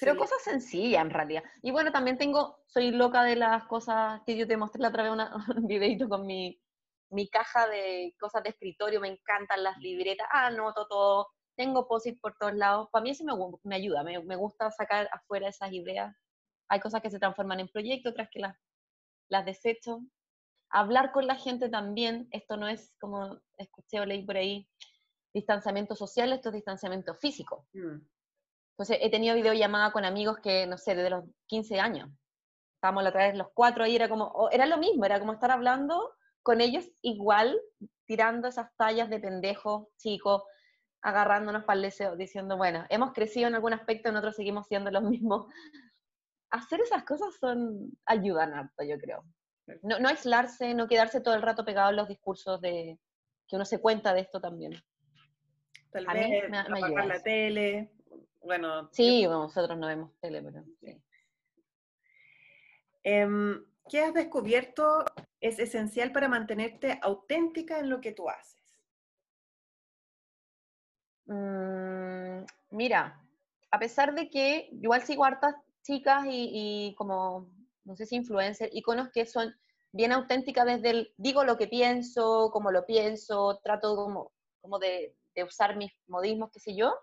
[0.00, 1.42] Pero cosas sencillas en realidad.
[1.62, 5.02] Y bueno, también tengo, soy loca de las cosas que yo te mostré la otra
[5.02, 6.60] vez una, un videito con mi,
[7.10, 12.36] mi caja de cosas de escritorio, me encantan las libretas, anoto todo, tengo posit por
[12.36, 12.88] todos lados.
[12.90, 13.32] Para mí eso me,
[13.64, 16.14] me ayuda, me, me, gusta sacar afuera esas ideas.
[16.68, 18.56] Hay cosas que se transforman en proyectos, otras que las,
[19.28, 20.00] las desecho
[20.70, 24.68] hablar con la gente también, esto no es como escuché o leí por ahí,
[25.32, 27.66] distanciamiento social, esto es distanciamiento físico.
[27.72, 28.00] Mm.
[28.72, 32.10] Entonces he tenido videollamada con amigos que, no sé, desde los 15 años.
[32.74, 35.50] Estábamos la otra vez los cuatro ahí, era como, era lo mismo, era como estar
[35.50, 37.58] hablando con ellos igual,
[38.04, 40.42] tirando esas tallas de pendejos chicos,
[41.00, 45.02] agarrándonos para el deseo, diciendo, bueno, hemos crecido en algún aspecto, nosotros seguimos siendo los
[45.02, 45.46] mismos.
[46.50, 49.24] Hacer esas cosas son, ayudan harto, yo creo.
[49.82, 52.98] No, no aislarse, no quedarse todo el rato pegado en los discursos de
[53.48, 54.72] que uno se cuenta de esto también.
[55.90, 57.90] Tal vez apagar la tele,
[58.42, 58.88] Bueno.
[58.92, 61.02] Sí, nosotros no vemos tele, pero sí.
[63.02, 65.04] Em, ¿Qué has descubierto
[65.40, 68.60] es esencial para mantenerte auténtica en lo que tú haces?
[71.26, 73.20] Mm, mira,
[73.70, 75.54] a pesar de que igual sigo hartas
[75.86, 77.48] chicas y, como,
[77.84, 79.54] no sé si influencers, iconos que son
[79.92, 85.16] bien auténticas desde el digo lo que pienso, como lo pienso, trato como, como de,
[85.44, 86.98] usar mis modismos, qué sé yo.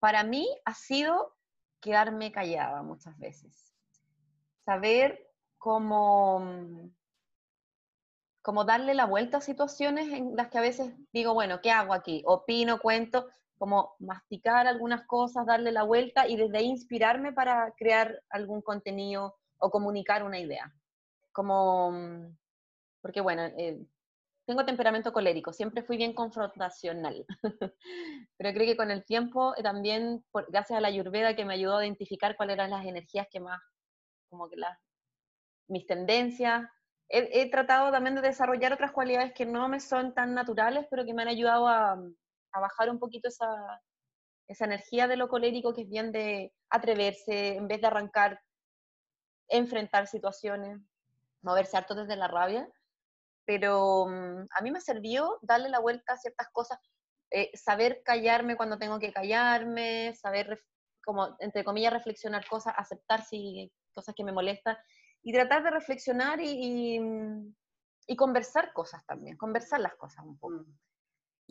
[0.00, 1.36] Para mí ha sido
[1.80, 3.72] quedarme callada muchas veces.
[4.64, 6.90] Saber cómo,
[8.42, 11.94] como darle la vuelta a situaciones en las que a veces digo, bueno, ¿qué hago
[11.94, 12.22] aquí?
[12.26, 13.28] Opino, cuento,
[13.60, 19.36] como masticar algunas cosas, darle la vuelta y desde ahí inspirarme para crear algún contenido
[19.58, 20.72] o comunicar una idea.
[21.30, 22.38] Como, mm,
[23.02, 23.78] porque bueno, eh,
[24.46, 27.26] tengo temperamento colérico, siempre fui bien confrontacional,
[28.38, 31.76] pero creo que con el tiempo eh, también, gracias a la ayurveda que me ayudó
[31.76, 33.60] a identificar cuáles eran las energías que más,
[34.30, 34.78] como que las,
[35.68, 36.66] mis tendencias,
[37.10, 41.12] he, tratado también de desarrollar otras cualidades que no me son tan naturales, pero que
[41.12, 42.02] me han ayudado a,
[42.52, 43.80] a bajar un poquito esa,
[44.48, 48.40] esa energía de lo colérico que es bien de atreverse, en vez de arrancar,
[49.48, 50.80] enfrentar situaciones,
[51.42, 52.68] moverse harto desde la rabia.
[53.44, 56.78] Pero mm, a mí me sirvió darle la vuelta a ciertas cosas,
[57.30, 60.62] eh, saber callarme cuando tengo que callarme, saber,
[61.04, 64.76] como, entre comillas, reflexionar cosas, aceptar si cosas que me molestan
[65.22, 67.54] y tratar de reflexionar y, y, mm,
[68.08, 70.54] y conversar cosas también, conversar las cosas un poco.
[70.54, 70.89] Mm.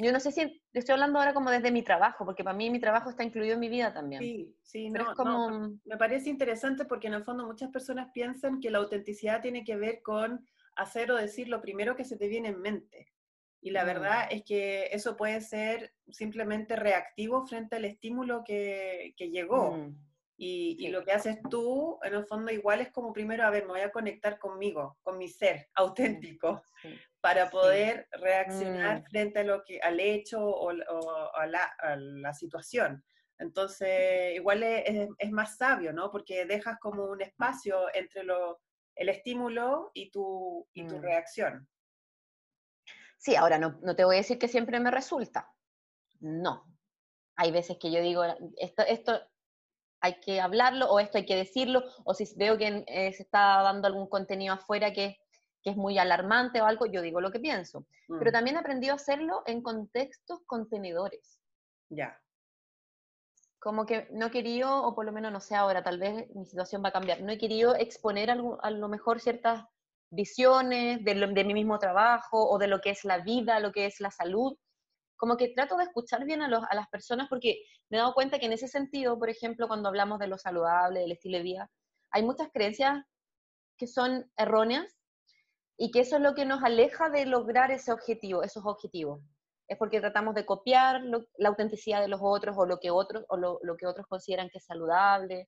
[0.02, 2.80] Yo no sé si estoy hablando ahora como desde mi trabajo, porque para mí mi
[2.80, 4.22] trabajo está incluido en mi vida también.
[4.22, 5.78] Sí, sí, no, como...
[5.84, 9.76] me parece interesante porque en el fondo muchas personas piensan que la autenticidad tiene que
[9.76, 13.12] ver con hacer o decir lo primero que se te viene en mente.
[13.60, 13.88] Y la mm.
[13.88, 19.76] verdad es que eso puede ser simplemente reactivo frente al estímulo que, que llegó.
[19.76, 19.98] Mm.
[20.38, 23.66] Y, y, lo que haces tú, en el fondo, igual es como primero, a ver,
[23.66, 26.64] me voy a conectar conmigo, con mi ser auténtico.
[26.82, 29.04] Sí para poder reaccionar mm.
[29.06, 33.04] frente a lo que, al hecho o, a, la, situación.
[33.38, 36.12] Entonces, igual es, más sabio, ¿no?
[36.12, 38.62] Porque dejas como un espacio entre lo,
[38.96, 41.02] el estímulo y tu, y tu mm.
[41.02, 41.68] reacción.
[43.18, 45.52] Sí, ahora no, no, te voy a decir que siempre me resulta.
[46.22, 46.66] No.
[47.36, 48.24] Hay veces que yo digo,
[48.58, 49.20] esto, esto
[50.02, 53.62] hay que hablarlo o esto hay que decirlo, o si veo que eh, se está
[53.62, 55.18] dando algún contenido afuera que
[55.70, 57.86] que es muy alarmante o algo, yo digo lo que pienso.
[58.08, 58.34] Pero mm.
[58.34, 61.40] también he aprendido a hacerlo en contextos contenedores.
[61.90, 62.20] Ya.
[63.60, 66.46] Como que no he querido, o por lo menos no sé ahora, tal vez mi
[66.46, 69.66] situación va a cambiar, no he querido exponer a lo mejor ciertas
[70.12, 73.86] visiones de, de mi mismo trabajo o de lo que es la vida, lo que
[73.86, 74.58] es la salud.
[75.18, 78.14] Como que trato de escuchar bien a, los, a las personas porque me he dado
[78.14, 81.44] cuenta que en ese sentido, por ejemplo, cuando hablamos de lo saludable, del estilo de
[81.44, 81.72] vida,
[82.12, 83.04] hay muchas creencias
[83.78, 84.99] que son erróneas
[85.82, 89.22] y que eso es lo que nos aleja de lograr ese objetivo, esos objetivos.
[89.70, 93.38] Es porque tratamos de copiar la autenticidad de los otros o lo que otros o
[93.38, 95.48] lo, que otros consideran que es saludable.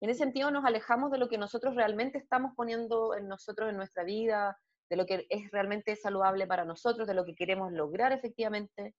[0.00, 3.76] En ese sentido nos alejamos de lo que nosotros realmente estamos poniendo en nosotros en
[3.76, 4.56] nuestra vida,
[4.88, 8.94] de lo que es realmente saludable para nosotros, de lo que queremos lograr efectivamente,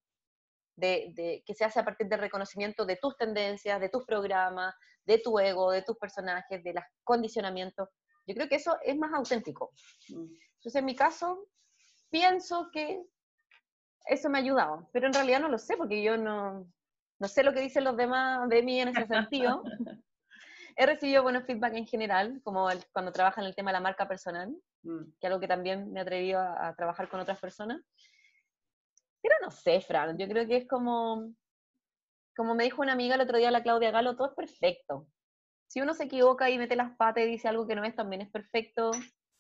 [0.75, 4.75] de, de, que se hace a partir del reconocimiento de tus tendencias, de tus programas,
[5.05, 7.87] de tu ego, de tus personajes, de los condicionamientos.
[8.27, 9.71] Yo creo que eso es más auténtico.
[10.09, 10.25] Mm.
[10.55, 11.47] Entonces, en mi caso,
[12.09, 13.03] pienso que
[14.05, 16.67] eso me ha ayudado, pero en realidad no lo sé porque yo no,
[17.19, 19.63] no sé lo que dicen los demás de mí en ese sentido.
[20.77, 24.07] He recibido buenos feedback en general, como cuando trabaja en el tema de la marca
[24.07, 25.03] personal, mm.
[25.19, 27.81] que es algo que también me ha atrevido a, a, trabajar con otras personas.
[29.21, 31.31] Pero no sé, Fran, yo creo que es como,
[32.35, 35.07] como me dijo una amiga el otro día, la Claudia Galo, todo es perfecto
[35.71, 38.21] si uno se equivoca y mete las patas y dice algo que no es, también
[38.21, 38.91] es perfecto.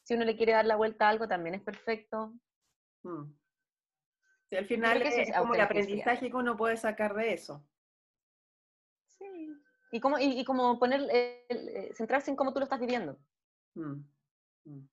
[0.01, 2.33] Si uno le quiere dar la vuelta a algo, también es perfecto.
[3.03, 3.33] Hmm.
[4.51, 7.67] al final es, como el aprendizaje que uno puede sacar de eso.
[9.07, 9.53] Sí.
[9.91, 13.19] Y como, y, como poner, eh, centrarse en cómo tú lo estás viviendo.
[13.75, 14.05] Hmm.
[14.63, 14.87] Hmm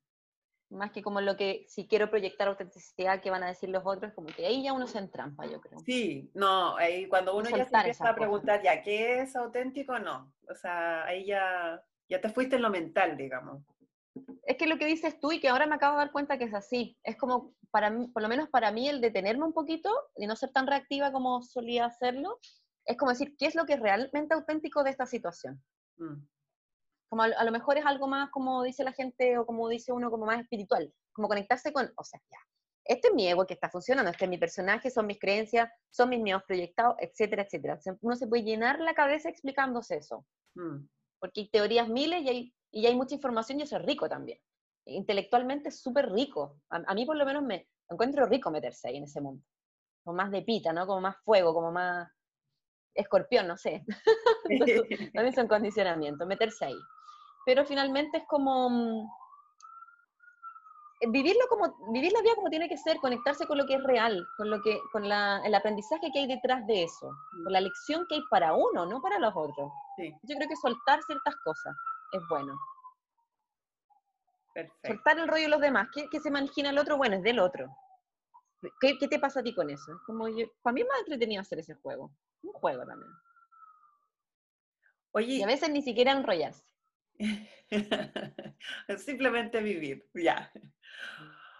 [0.70, 4.12] más que como lo que, si quiero proyectar autenticidad, que van a decir los otros,
[4.12, 5.78] como que ahí ya uno se entrampa, yo creo.
[5.80, 9.98] Sí, no, ahí cuando uno ya se empieza a preguntar, ya, ¿qué es auténtico?
[9.98, 13.62] No, o sea, ahí ya, ya te fuiste en lo mental, digamos.
[14.44, 16.44] Es que lo que dices tú y que ahora me acabo de dar cuenta que
[16.44, 19.90] es así, es como, para mí, por lo menos para mí, el detenerme un poquito
[20.16, 22.38] y no ser tan reactiva como solía hacerlo,
[22.84, 25.62] es como decir, ¿qué es lo que es realmente auténtico de esta situación?
[25.98, 26.16] Mm.
[27.08, 30.10] Como a, lo mejor es algo más, como dice la gente, o como dice uno,
[30.10, 32.38] como más espiritual, como conectarse con, o sea, ya,
[32.88, 36.08] este es mi ego que está funcionando, este es mi personaje, son mis creencias, son
[36.08, 37.78] mis miedos proyectados, etcétera, etcétera.
[38.00, 40.24] Uno se puede llenar la cabeza explicándose eso.
[40.54, 40.86] Mm.
[41.20, 44.38] Porque hay teorías miles y hay, y hay mucha información y eso es rico también.
[44.86, 46.62] Intelectualmente es súper rico.
[46.70, 49.44] A, mí por lo menos me encuentro rico meterse ahí en ese mundo.
[50.02, 50.86] Como más de pita, ¿no?
[50.86, 52.10] Como más fuego, como más
[52.94, 53.84] escorpión, no sé.
[55.14, 56.78] también son condicionamientos, meterse ahí.
[57.48, 59.10] Pero finalmente es como mm,
[61.10, 64.22] vivirlo como, vivir la vida como tiene que ser, conectarse con lo que es real,
[64.36, 67.10] con lo que, con la, el aprendizaje que hay detrás de eso,
[67.42, 69.72] con la lección que hay para uno, no para los otros.
[70.24, 71.74] Yo creo que soltar ciertas cosas
[72.12, 72.52] es bueno.
[74.52, 74.88] Perfecto.
[74.88, 77.38] Soltar el rollo de los demás, que, que se imagina el otro, bueno, es del
[77.38, 77.74] otro.
[78.78, 79.98] ¿Qué, ¿Qué, te pasa a ti con eso?
[80.04, 80.26] como
[80.60, 82.10] para mí es más entretenido hacer ese juego.
[82.42, 83.10] Un juego también.
[85.12, 85.36] Oye.
[85.36, 86.68] Y a veces ni siquiera enrollarse.
[88.98, 90.50] Simplemente vivir, ya.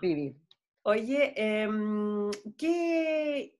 [0.00, 0.36] Vivir.
[0.82, 3.58] Oye, em, ¿qué,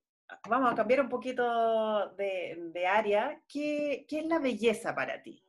[0.48, 3.42] vamos a cambiar un poquito de, área.
[3.48, 5.44] ¿Qué, es la belleza para ti?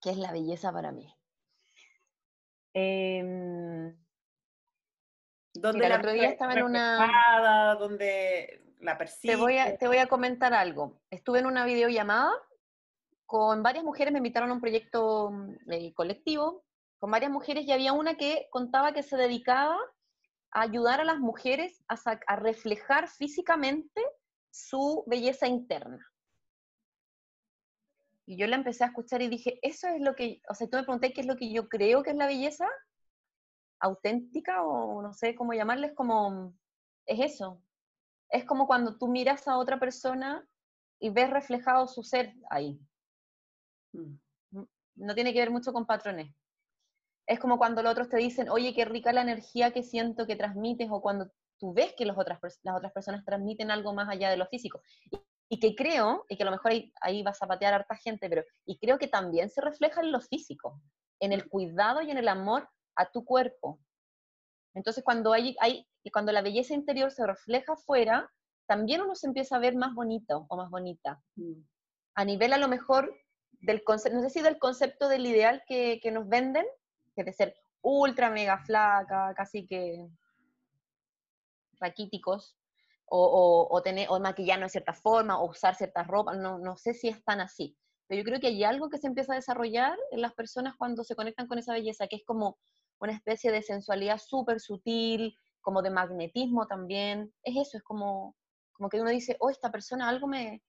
[0.00, 1.14] ¿Qué es la belleza para mí?
[2.74, 3.94] Eh,
[5.54, 7.76] donde el otro día estaba en una...
[7.78, 11.00] Donde la Te voy, a, te voy a comentar algo.
[11.10, 12.32] Estuve en una videollamada
[13.26, 16.64] con varias mujeres, me invitaron a un proyecto mm, colectivo
[16.98, 19.76] con varias mujeres y había una que contaba que se dedicaba
[20.50, 24.02] a ayudar a las mujeres a, a reflejar físicamente
[24.50, 26.06] su belleza interna.
[28.26, 30.76] Y yo la empecé a escuchar y dije, eso es lo que, o sea, tú
[30.76, 32.68] me pregunté qué es lo que yo creo que es la belleza
[33.80, 36.54] auténtica o no sé cómo llamarles, como,
[37.06, 37.60] es eso,
[38.32, 40.44] es como cuando tú miras a otra persona
[40.98, 42.80] y ves reflejado su ser ahí.
[43.92, 44.18] Mm.
[44.52, 44.66] Mm,
[44.96, 46.34] no tiene que ver mucho con patrones.
[47.26, 50.36] Es como cuando los otros te dicen, oye, qué rica la energía que siento que
[50.36, 52.40] transmites, o cuando tú ves que las otras
[52.92, 54.80] personas transmiten algo más allá de lo físico.
[55.48, 58.28] Y, que creo, y que a lo mejor ahí, vas a patear a harta gente,
[58.30, 60.80] pero y creo que también se refleja en lo físico,
[61.20, 63.78] en el cuidado y en el amor a tu cuerpo.
[64.74, 68.30] Entonces, cuando hay, hay y cuando la belleza interior se refleja afuera,
[68.66, 71.22] también uno se empieza a ver más bonito o más bonita.
[71.36, 71.62] Mm.
[72.14, 73.14] A nivel a lo mejor
[73.60, 76.66] del concepto, no sé si del concepto del ideal que, que nos venden,
[77.14, 80.08] que de ser ultra mega flaca, casi que
[81.80, 82.56] raquíticos,
[83.06, 86.94] o, o, tener, o maquillarnos de cierta forma, o usar ciertas ropas, no, no sé
[86.94, 87.76] si es tan así.
[88.06, 91.04] Pero yo creo que hay algo que se empieza a desarrollar en las personas cuando
[91.04, 92.58] se conectan con esa belleza, que es como
[93.02, 97.32] una especie de sensualidad súper sutil, como de magnetismo también.
[97.42, 98.36] Es eso, es como,
[98.72, 100.62] como que uno dice, oh, esta persona algo me,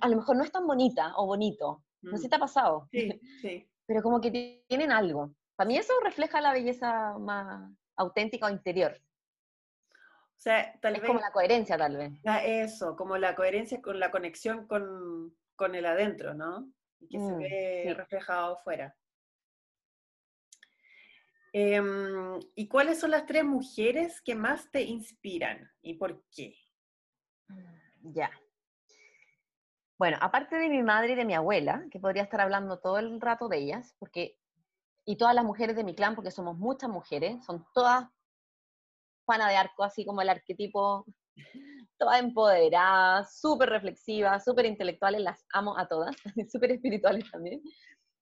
[0.00, 1.84] a lo mejor no es tan bonita o bonito.
[2.02, 2.30] No sé si mm.
[2.30, 2.88] te ha pasado.
[2.90, 3.70] Sí, sí.
[3.86, 5.34] Pero como que tienen algo.
[5.56, 8.96] Para mí eso refleja la belleza más auténtica o interior.
[9.92, 11.08] O sea, tal es vez...
[11.08, 12.12] como la coherencia, tal vez.
[12.44, 16.70] Eso, como la coherencia con la conexión con, con el adentro, ¿no?
[17.00, 18.94] Y que se mm, ve reflejado afuera.
[21.60, 26.54] Em, ¿Y cuáles son las tres mujeres que más te inspiran y por qué?
[27.48, 28.30] Mm, ya.
[29.98, 33.20] Bueno, aparte de mi madre y de mi abuela, que podría estar hablando todo el
[33.20, 34.38] rato de ellas, porque
[35.04, 38.06] y todas las mujeres de mi clan, porque somos muchas mujeres, son todas
[39.26, 41.06] Juana de Arco, así como el arquetipo,
[41.98, 46.14] todas empoderadas, súper reflexivas, súper intelectuales, las amo a todas,
[46.52, 47.60] súper espirituales también.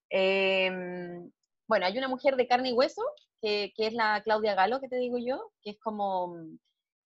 [0.09, 1.31] Em,
[1.67, 3.03] bueno, hay una mujer de carne y hueso,
[3.41, 6.35] que, es la Claudia Galo, que te digo yo, que es como,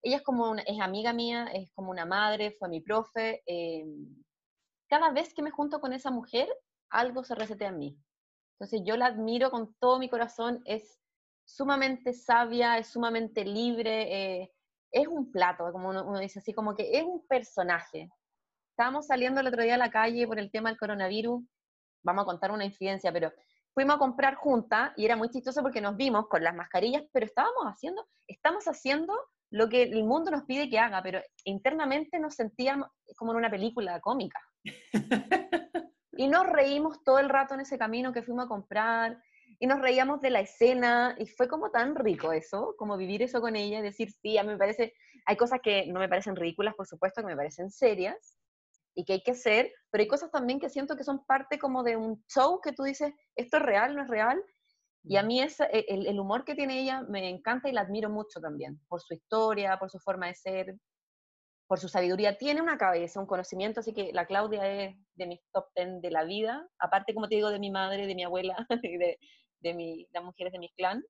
[0.03, 3.41] ella es como una, es amiga mía, es como una madre, fue mi profe.
[3.45, 3.85] Eh,
[4.87, 6.47] cada vez que me junto con esa mujer,
[6.89, 7.97] algo se resetea en mí.
[8.59, 10.99] Entonces yo la admiro con todo mi corazón, es
[11.45, 14.51] sumamente sabia, es sumamente libre, eh,
[14.91, 18.11] es un plato, como uno, dice así, como que es un personaje.
[18.71, 21.43] Estábamos saliendo el otro día a la calle por el tema del coronavirus,
[22.03, 23.31] vamos a contar una incidencia, pero
[23.73, 27.25] fuimos a comprar juntas y era muy chistoso porque nos vimos con las mascarillas, pero
[27.25, 29.13] estábamos haciendo, estamos haciendo
[29.51, 33.49] lo que el mundo nos pide que haga, pero internamente nos sentíamos como en una
[33.49, 34.39] película cómica.
[36.13, 39.21] y nos reímos todo el rato en ese camino que fuimos a comprar
[39.59, 43.41] y nos reíamos de la escena y fue como tan rico eso, como vivir eso
[43.41, 44.93] con ella y decir, sí, a mí me parece,
[45.25, 48.37] hay cosas que no me parecen ridículas, por supuesto, que me parecen serias,
[48.95, 51.83] y que hay que hacer, pero hay cosas también que siento que son parte como
[51.83, 54.43] de un show que tú dices, esto es real, no es real,
[55.03, 57.81] y a mí es, e, el, el, humor que tiene ella me encanta y la
[57.81, 60.75] admiro mucho también, por su historia, por su forma de ser,
[61.67, 62.37] por su sabiduría.
[62.37, 66.11] Tiene una cabeza, un conocimiento, así que la Claudia es de mis top ten de
[66.11, 69.17] la vida, aparte, como te digo, de mi madre, de mi abuela, de,
[69.61, 71.03] de mi, las mujeres de mi clan.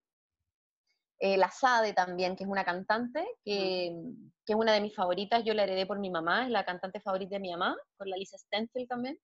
[1.24, 3.96] Eh, la Sade también, que es una cantante, que,
[4.44, 7.00] que, es una de mis favoritas, yo la heredé por mi mamá, es la cantante
[7.00, 9.20] favorita de mi mamá, con la Lisa Stenfield también.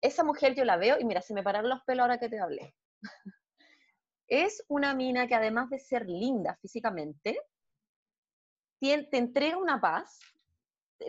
[0.00, 2.40] Esa mujer yo la veo y mira, se me pararon los pelos ahora que te
[2.40, 2.74] hablé.
[4.26, 7.38] es una mina que además de ser linda físicamente,
[8.80, 10.18] te entrega una paz.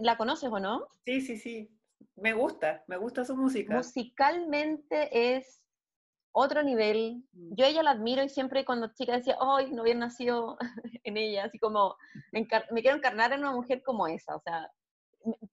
[0.02, 0.88] ¿La conoces o no?
[1.06, 1.76] Sí, sí, sí.
[2.16, 3.76] Me gusta, me gusta su música.
[3.76, 5.64] Musicalmente es
[6.40, 7.24] otro nivel.
[7.34, 7.56] Mm.
[7.56, 10.58] Yo ella la admiro y siempre cuando chica decía, ¡ay, no hubiera nacido
[11.04, 11.46] en ella!
[11.46, 11.96] Así como,
[12.32, 14.36] me, quiero encarnar en una mujer como esa.
[14.36, 14.72] O sea,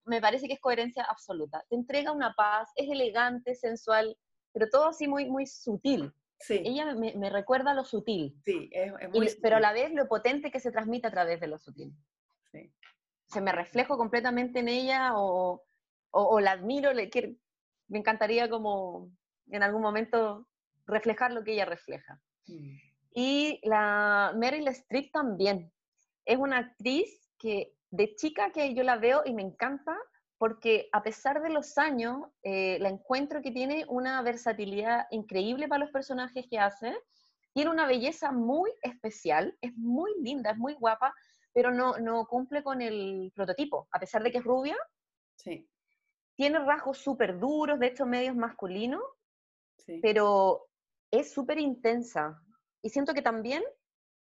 [0.05, 1.65] me parece que es coherencia absoluta.
[1.69, 4.17] Te entrega una paz, es elegante, sensual,
[4.53, 6.13] pero todo así muy, muy sutil.
[6.39, 6.61] Sí.
[6.65, 8.39] Ella me, recuerda lo sutil.
[8.45, 11.47] Sí, es, muy Pero a la vez lo potente que se transmite a través de
[11.47, 11.95] lo sutil.
[12.53, 12.71] Sí.
[13.27, 15.63] Se me reflejo completamente en ella o,
[16.11, 17.11] o, la admiro, le,
[17.89, 19.11] me encantaría como
[19.49, 20.47] en algún momento
[20.87, 22.21] reflejar lo que ella refleja.
[22.47, 22.77] Mm.
[23.15, 25.73] Y la Meryl Streep también.
[26.25, 29.97] Es una actriz que de chica que yo la veo y me encanta
[30.39, 35.85] porque a pesar de los años, eh, la encuentro que tiene una versatilidad increíble para
[35.85, 36.95] los personajes que hace.
[37.55, 41.15] Tiene una belleza muy especial, es muy linda, es muy guapa,
[41.55, 43.89] pero no, no cumple con el prototipo.
[43.93, 44.77] A pesar de que es rubia,
[45.37, 45.67] sí.
[46.35, 49.03] tiene rasgos súper duros, de hecho medios masculinos,
[49.79, 50.01] sí.
[50.03, 50.69] pero
[51.11, 52.43] es súper intensa.
[52.83, 53.63] Y siento que también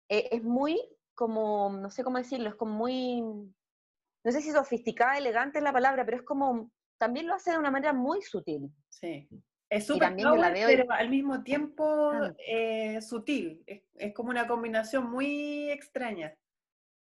[0.09, 0.81] eh, es muy
[1.15, 5.73] como, no sé cómo decirlo, es como muy, no sé si sofisticada, elegante es la
[5.73, 8.71] palabra, pero es como, también lo hace de una manera muy sutil.
[8.89, 9.29] Sí.
[9.71, 13.63] Es súper pero al mismo tiempo eh, sutil.
[13.67, 16.35] Es, como una combinación muy extraña.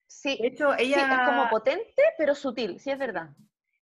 [0.07, 1.23] Sí, de hecho, ella...
[1.25, 3.31] es como potente, pero sutil, sí es verdad.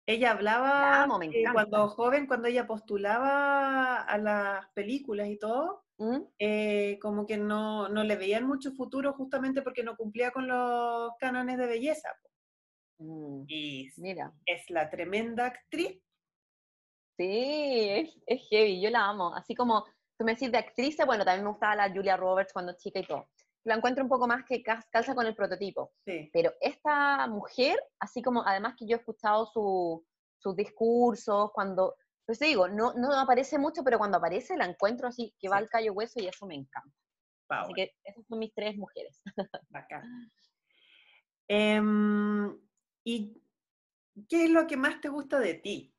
[0.07, 1.09] Ella hablaba
[1.53, 6.19] cuando joven, cuando ella postulaba a las películas y todo, ¿Mm?
[6.39, 11.11] eh, como que no, no, le veían mucho futuro justamente porque no cumplía con los
[11.19, 12.09] cánones de belleza.
[12.99, 14.33] Mm, y mira.
[14.47, 16.01] es la tremenda actriz.
[17.17, 19.35] Sí, es, es, heavy, yo la amo.
[19.35, 19.85] Así como
[20.17, 23.07] tú me decís de actriz, bueno, también me gustaba la Julia Roberts cuando chica y
[23.07, 23.29] todo
[23.67, 25.93] la encuentro un poco más que calza con el prototipo.
[26.33, 32.69] Pero esta mujer, así como además que yo he escuchado sus discursos, cuando, pues digo,
[32.69, 36.21] no, no aparece mucho, pero cuando aparece la encuentro así, que va al callo hueso
[36.21, 36.97] y eso me encanta.
[37.49, 39.21] así que esas son mis tres mujeres.
[39.71, 40.31] Bacán.
[41.49, 42.57] Em,
[43.03, 43.43] ¿Y
[44.29, 45.93] qué es lo que más te gusta de ti?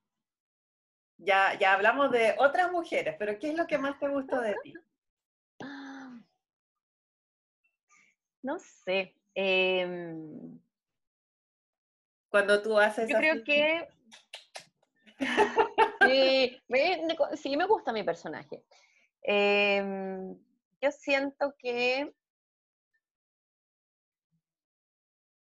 [1.17, 4.55] Ya, ya hablamos de otras mujeres, pero ¿qué es lo que más te gusta de
[4.63, 4.73] ti?
[8.47, 9.13] No sé.
[9.35, 10.57] Em,
[12.29, 13.09] Cuando tú haces...
[13.09, 13.89] Yo creo que...
[17.35, 18.63] sí, me, gusta mi personaje.
[19.21, 20.33] Em,
[20.79, 22.13] yo siento que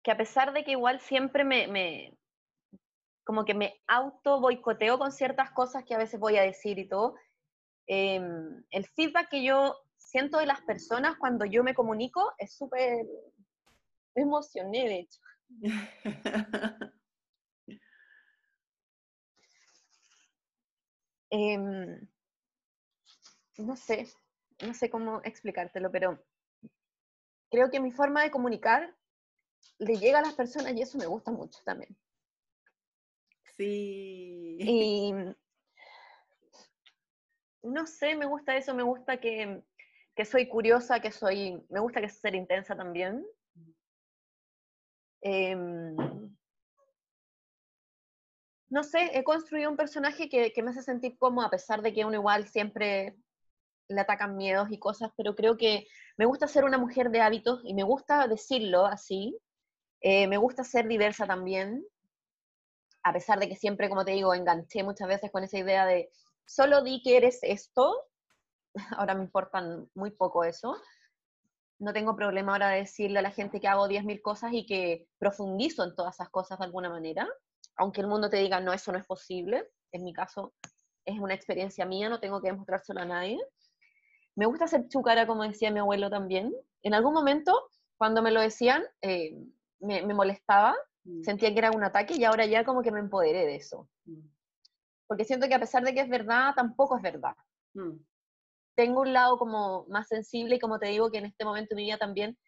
[0.03, 2.19] que a pesar de que igual siempre me, me,
[3.25, 6.89] como que me auto boicoteo con ciertas cosas que a veces voy a decir y
[6.89, 7.15] todo,
[7.87, 9.82] em, el feedback que yo
[10.13, 13.07] siento de las personas cuando yo me comunico es súper...
[14.15, 15.21] Me emocioné, de hecho.
[21.35, 21.99] Em,
[23.57, 24.07] no sé,
[24.67, 26.23] no sé cómo explicártelo, pero
[27.51, 28.95] creo que mi forma de comunicar
[29.79, 31.97] le llega a las personas y eso me gusta mucho también.
[33.57, 34.59] Sí.
[34.61, 35.15] Y
[37.63, 39.63] no sé, me gusta eso, me gusta que,
[40.15, 43.25] que soy curiosa, que soy, me gusta que ser intensa también.
[45.23, 45.97] Em,
[48.69, 52.05] no sé, he construido un personaje que, me hace sentir como, a pesar de que
[52.05, 53.17] uno igual siempre
[53.89, 55.87] le atacan miedos y cosas, pero creo que
[56.17, 59.39] me gusta ser una mujer de hábitos y me gusta decirlo así.
[60.01, 61.85] Eh, me gusta ser diversa también,
[63.03, 66.11] a pesar de que siempre, como te digo, enganché muchas veces con esa idea de
[66.45, 67.95] solo di que eres esto
[68.99, 70.77] ahora me importan muy poco eso.
[71.79, 75.09] No tengo problema ahora de decirle a la gente que hago 10.000 cosas y que
[75.19, 77.29] profundizo en todas esas cosas de alguna manera,
[77.77, 79.69] aunque el mundo te diga, no, eso no es posible.
[79.91, 80.55] En mi caso,
[81.05, 83.39] es una experiencia mía, no tengo que demostrárselo a nadie.
[84.37, 86.55] Me gusta ser chucara, como decía mi abuelo también.
[86.83, 87.69] En algún momento,
[87.99, 89.37] cuando me lo decían, eh,
[89.81, 91.23] me, molestaba, mm.
[91.23, 93.89] sentía que era un ataque y ahora ya como que me empoderé de eso.
[94.05, 94.21] Mm.
[95.09, 97.35] Porque siento que a pesar de que es verdad, tampoco es verdad.
[97.75, 97.99] Mm
[98.75, 101.77] tengo un lado como más sensible y como te digo que en este momento de
[101.77, 102.39] mi vida también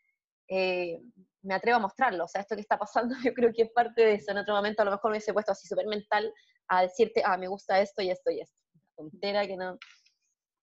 [0.48, 1.00] eh,
[1.42, 2.24] me atrevo a mostrarlo.
[2.24, 4.32] O sea, esto que está pasando yo creo que es parte de eso.
[4.32, 6.32] En otro momento a lo mejor me hubiese puesto así súper mental
[6.68, 8.56] a decirte, ah, me gusta esto y esto y esto.
[8.96, 9.78] Tontera que, no,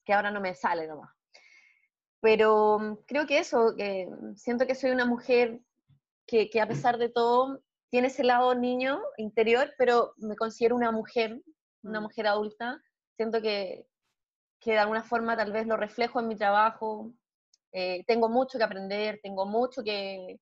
[0.06, 1.12] que ahora no me sale nomás.
[2.22, 5.60] Pero mm, creo que eso, que siento que soy una mujer
[6.28, 10.92] que, que, a pesar de todo tiene ese lado niño interior, pero me considero una
[10.92, 11.42] mujer,
[11.84, 12.04] una mm.
[12.04, 12.82] mujer adulta.
[13.18, 13.86] Siento que,
[14.62, 17.12] que de alguna forma tal vez lo reflejo en mi trabajo.
[17.74, 20.40] Eh, tengo mucho que aprender, tengo mucho que,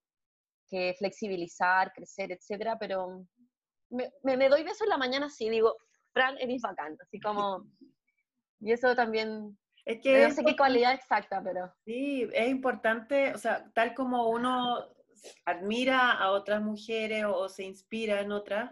[0.67, 3.26] que flexibilizar, crecer, etcétera, pero
[3.89, 5.76] me, me, doy besos en la mañana así, digo,
[6.11, 7.65] Fran, eres bacán, así como,
[8.59, 11.74] y eso también, es que no sé qué cualidad exacta, pero...
[11.86, 14.78] Sí, es importante, o sea, tal como uno
[15.45, 18.72] admira a otras mujeres o, se inspira en otras,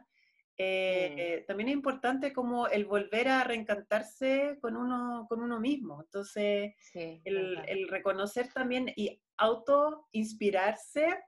[0.60, 1.20] eh, mm.
[1.20, 6.01] eh, también es importante como el volver a reencantarse con uno, con uno mismo.
[6.01, 11.24] Entonces, el, el, reconocer también y auto-inspirarse,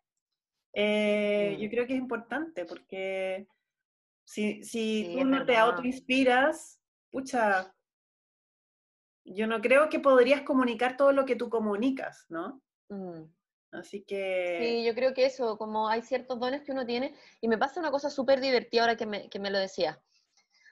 [0.73, 1.69] eh, yo mm.
[1.69, 3.47] creo que es importante porque
[4.23, 7.73] si, si tú no te auto-inspiras, pucha,
[9.25, 12.63] yo no creo que podrías comunicar todo lo que tú comunicas, ¿no?
[12.89, 13.25] Mm.
[13.71, 14.57] Así que...
[14.61, 17.79] Sí, yo creo que eso, como hay ciertos dones que uno tiene, y me pasa
[17.79, 20.01] una cosa súper divertida ahora que me, que me lo decía.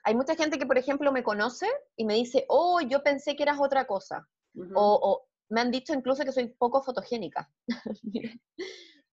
[0.04, 3.42] Hay mucha gente que, por ejemplo, me conoce y me dice, oh, yo pensé que
[3.42, 4.26] eras otra cosa.
[4.74, 7.50] o, o, me han dicho incluso que soy poco fotogénica.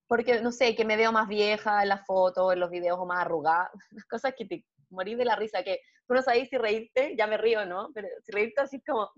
[0.08, 3.06] Porque, no sé, que me veo más vieja en la foto, en los videos, o
[3.06, 3.72] más arrugada.
[4.10, 7.38] Cosas que te morís de la risa, que tú no sabes si reírte, ya me
[7.38, 7.90] río, ¿no?
[7.94, 9.12] Pero si reírte así como,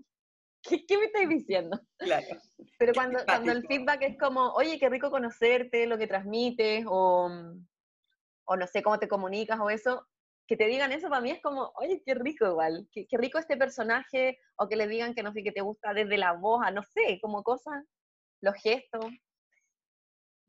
[0.68, 1.80] ¿qué, me estáis diciendo?
[1.98, 2.26] Claro.
[2.78, 7.30] Pero cuando, cuando el feedback es como, oye, qué rico conocerte, lo que transmites, o,
[8.44, 10.06] o no sé cómo te comunicas, o eso,
[10.46, 13.38] que te digan eso para mí es como, oye, qué rico igual, qué, qué, rico
[13.38, 16.64] este personaje, o que le digan que no sé, que te gusta desde la voz,
[16.64, 17.84] a no sé, como cosas,
[18.40, 19.06] los gestos.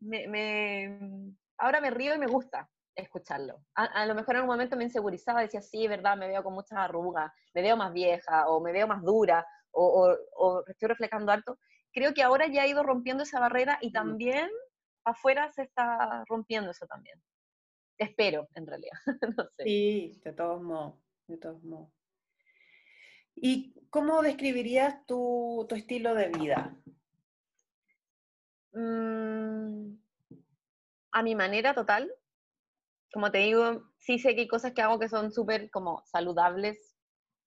[0.01, 2.69] Me, me, ahora me río y me gusta
[2.99, 3.63] escucharlo.
[3.75, 6.77] A, lo mejor en un momento me insegurizaba, decía, sí, verdad, me veo con muchas
[6.77, 11.57] arrugas, me veo más vieja, o me veo más dura, o, o, estoy reflejando alto,
[11.91, 14.49] creo que ahora ya ha ido rompiendo esa barrera y también
[15.03, 17.21] afuera se está rompiendo eso también.
[17.97, 18.97] Espero, en realidad.
[19.59, 20.95] Sí, de todos modos,
[21.27, 21.89] de todos modos.
[23.35, 26.75] ¿Y cómo describirías tu, tu estilo de vida?
[28.73, 29.97] Mm,
[31.11, 32.11] a mi manera total.
[33.11, 36.95] Como te digo, sí sé que hay cosas que hago que son súper como saludables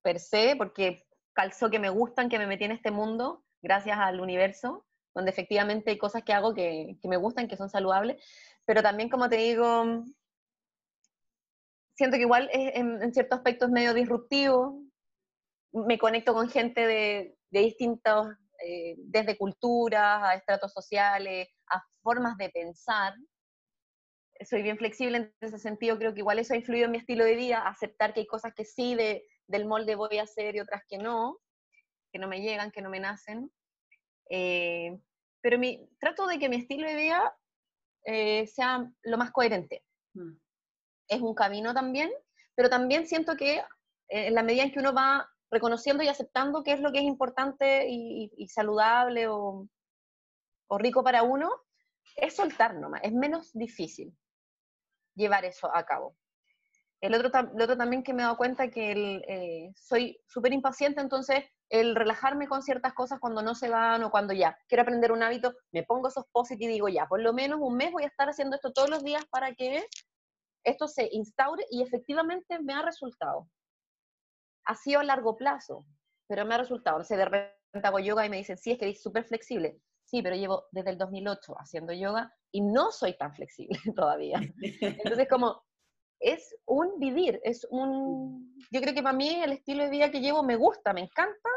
[0.03, 4.21] per se, porque calzó que me gustan, que me metí en este mundo, gracias al
[4.21, 8.23] universo, donde efectivamente hay cosas que hago que, me gustan, que son saludables,
[8.65, 10.05] pero también, como te digo,
[11.95, 14.83] siento que igual es, en, en ciertos aspectos medio disruptivo,
[15.73, 18.29] me conecto con gente de, distintos,
[18.65, 23.15] eh, desde culturas, a estratos sociales, a formas de pensar.
[24.45, 27.24] Soy bien flexible en ese sentido, creo que igual eso ha influido en mi estilo
[27.24, 30.61] de vida, aceptar que hay cosas que sí de, del molde voy a hacer y
[30.61, 31.38] otras que no,
[32.12, 33.53] que no me llegan, que no me nacen.
[34.30, 34.99] Eh,
[35.40, 37.36] pero mi, trato de que mi estilo de vida
[38.05, 39.84] eh, sea lo más coherente.
[40.14, 40.36] Mm.
[41.09, 42.11] Es un camino también,
[42.55, 43.64] pero también siento que eh,
[44.09, 47.05] en la medida en que uno va reconociendo y aceptando qué es lo que es
[47.05, 49.68] importante y, saludable o,
[50.68, 51.51] o, rico para uno,
[52.16, 54.16] es soltar nomás, es menos difícil
[55.15, 56.17] llevar eso a cabo.
[57.01, 61.01] El otro, otro también que me he dado cuenta que el, eh, soy súper impaciente,
[61.01, 65.11] entonces el relajarme con ciertas cosas cuando no se van o cuando ya quiero aprender
[65.11, 68.05] un hábito, me pongo esos posits y digo ya, por lo menos un mes voy
[68.05, 69.85] a estar haciendo esto todos los días para que
[70.65, 73.49] esto se instaure y efectivamente me ha resultado.
[74.65, 75.85] Ha sido a largo plazo,
[76.29, 76.99] pero me ha resultado.
[76.99, 79.81] No sé, de repente hago yoga y me dicen, sí, es que eres súper flexible.
[80.13, 84.43] Sí, pero llevo desde el 2008 haciendo yoga y no soy tan flexible todavía.
[84.61, 85.63] Entonces, como
[86.21, 88.55] es un vivir, es un...
[88.71, 91.49] Yo creo que para mí el estilo de vida que llevo me gusta, me encanta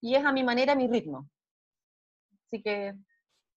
[0.00, 1.28] y es a mi manera, a mi ritmo.
[2.46, 2.94] Así que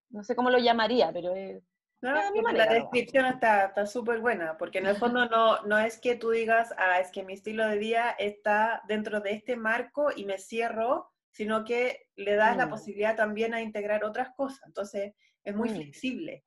[0.10, 1.64] no sé cómo lo llamaría, pero es...
[2.02, 6.74] la descripción está súper buena, porque en el fondo no, no es que tú digas,
[6.80, 11.12] ah, es que mi estilo de vida está dentro de este marco y me cierro,
[11.36, 12.70] sino que le das la mm.
[12.70, 14.62] posibilidad también a integrar otras cosas.
[14.68, 15.14] Entonces,
[15.44, 15.76] es muy mm.
[15.76, 16.46] flexible.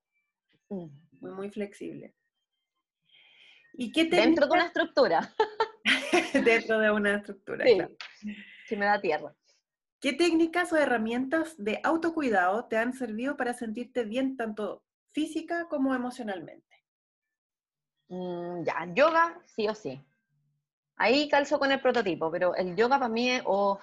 [0.71, 0.87] Mm.
[1.21, 2.15] Muy, muy flexible.
[3.75, 5.35] ¿Y qué Dentro de una estructura.
[6.33, 8.35] Dentro de una estructura, sí,
[8.67, 9.35] Que me da tierra.
[10.01, 15.95] ¿Qué técnicas o herramientas de autocuidado te han servido para sentirte bien tanto física como
[15.95, 16.65] emocionalmente?
[18.09, 20.01] Ya, yoga, sí o sí.
[20.97, 23.79] Ahí calzo con el prototipo, pero el yoga para mí es oh,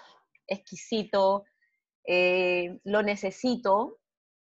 [0.48, 1.46] exquisito,
[2.06, 4.00] eh, lo necesito.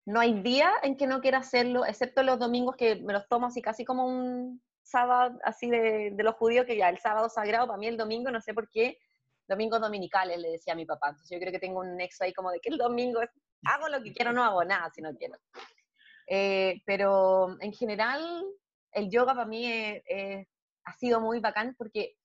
[0.04, 3.46] No hay día en que no quiera hacerlo, excepto los domingos que me los tomo
[3.46, 7.78] así casi como un, sábado así de, los judíos, que ya el sábado sagrado, para
[7.78, 8.98] mí el domingo, no sé por qué,
[9.48, 11.10] domingos dominicales, le decía a mi papá.
[11.10, 13.30] Entonces yo creo que tengo un nexo ahí como de que el domingo es
[13.64, 15.38] hago lo que quiero, no hago nada si no quiero.
[16.26, 18.44] Eh, pero en general,
[18.92, 19.66] el yoga para mí
[20.84, 22.16] ha sido muy bacán porque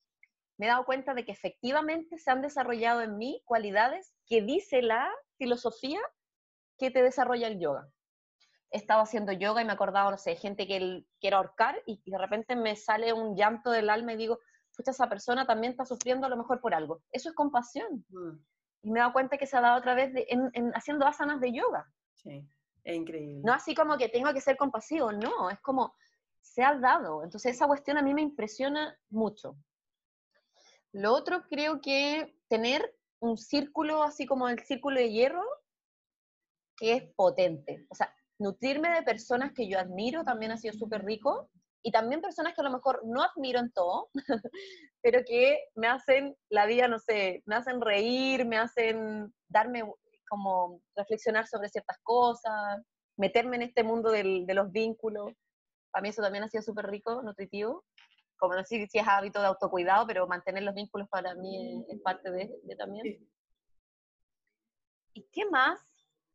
[0.57, 4.81] me he dado cuenta de que efectivamente se han desarrollado en mí cualidades que dice
[4.81, 5.99] la filosofía
[6.77, 7.87] que te desarrolla el yoga.
[8.71, 12.01] He estado haciendo yoga y me he acordado, no sé, gente que quiere ahorcar y,
[12.05, 14.39] de repente me sale un llanto del alma y digo,
[14.69, 17.01] escucha, esa persona también está sufriendo a lo mejor por algo.
[17.11, 18.05] Eso es compasión.
[18.09, 18.39] Mm.
[18.83, 21.53] Y me he dado cuenta que se ha dado otra vez en, haciendo asanas de
[21.53, 21.91] yoga.
[22.15, 22.47] Sí,
[22.83, 23.41] es increíble.
[23.43, 25.93] No así como que tengo que ser compasivo, no, es como
[26.41, 27.23] se ha dado.
[27.23, 29.57] Entonces esa cuestión a mí me impresiona mucho.
[30.97, 35.43] Lo otro creo que tener un círculo así como el círculo de hierro
[36.75, 37.85] que es potente.
[37.89, 41.51] O sea, nutrirme de personas que yo admiro también ha sido súper rico
[41.83, 44.09] y también personas que a lo mejor no admiro en todo,
[45.03, 49.83] pero que me hacen la vida, no sé, me hacen reír, me hacen darme
[50.27, 52.81] como reflexionar sobre ciertas cosas,
[53.17, 55.31] meterme en este mundo del, de los vínculos.
[55.91, 57.85] Para mí eso también ha sido súper rico, nutritivo.
[58.37, 62.01] Como no sé si es hábito de autocuidado, pero mantener los vínculos para mí es,
[62.01, 63.27] parte de, de también.
[65.13, 65.79] ¿Y qué más?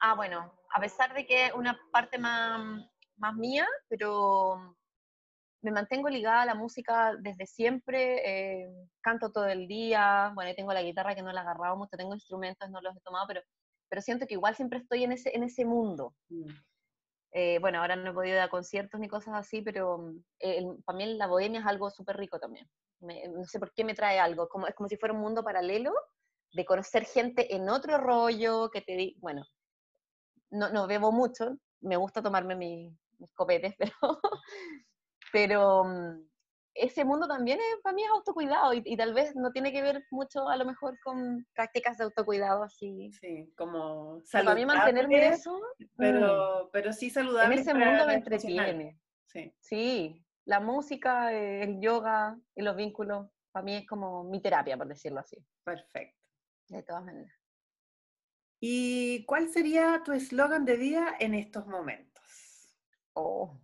[0.01, 2.85] Ah, bueno, a pesar de que es una parte más,
[3.17, 4.77] más mía, pero
[5.63, 8.69] me mantengo ligada a la música desde siempre, eh,
[9.01, 12.15] canto todo el día, bueno, tengo la guitarra que no la he agarrado mucho, tengo
[12.15, 13.41] instrumentos, no los he tomado, pero,
[13.89, 16.15] pero siento que igual siempre estoy en ese, en ese mundo.
[16.29, 16.51] Mm.
[17.33, 21.15] Eh, bueno, ahora no he podido dar conciertos ni cosas así, pero eh, para mí
[21.15, 22.69] la bohemia es algo súper rico también.
[23.01, 25.93] no sé por qué me trae algo, como, es como si fuera un mundo paralelo
[26.53, 29.43] de conocer gente en otro rollo, que te di, bueno,
[30.51, 32.95] no, no bebo mucho, me gusta tomarme mis
[33.35, 34.21] copetes, pero
[35.33, 36.29] pero mm,
[36.75, 40.05] ese mundo también es, para mí es autocuidado y, tal vez no tiene que ver
[40.11, 43.11] mucho a lo mejor con prácticas de autocuidado así.
[43.13, 44.45] Sí, como saludable.
[44.45, 45.61] Para mí mantenerme eso.
[45.97, 47.55] Pero, mm, pero sí saludable.
[47.55, 48.99] En ese mundo me entretiene.
[49.27, 49.55] Sí.
[49.61, 54.89] sí, la música, el yoga y los vínculos, para mí es como mi terapia, por
[54.89, 55.39] decirlo así.
[55.65, 56.21] Perfecto.
[56.69, 57.33] De todas maneras.
[58.61, 62.77] ¿Y cuál sería tu eslogan de vida en estos momentos?
[63.15, 63.59] Oh,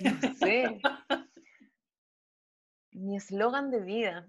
[0.00, 0.80] no sé.
[2.92, 4.28] Mi eslogan de vida.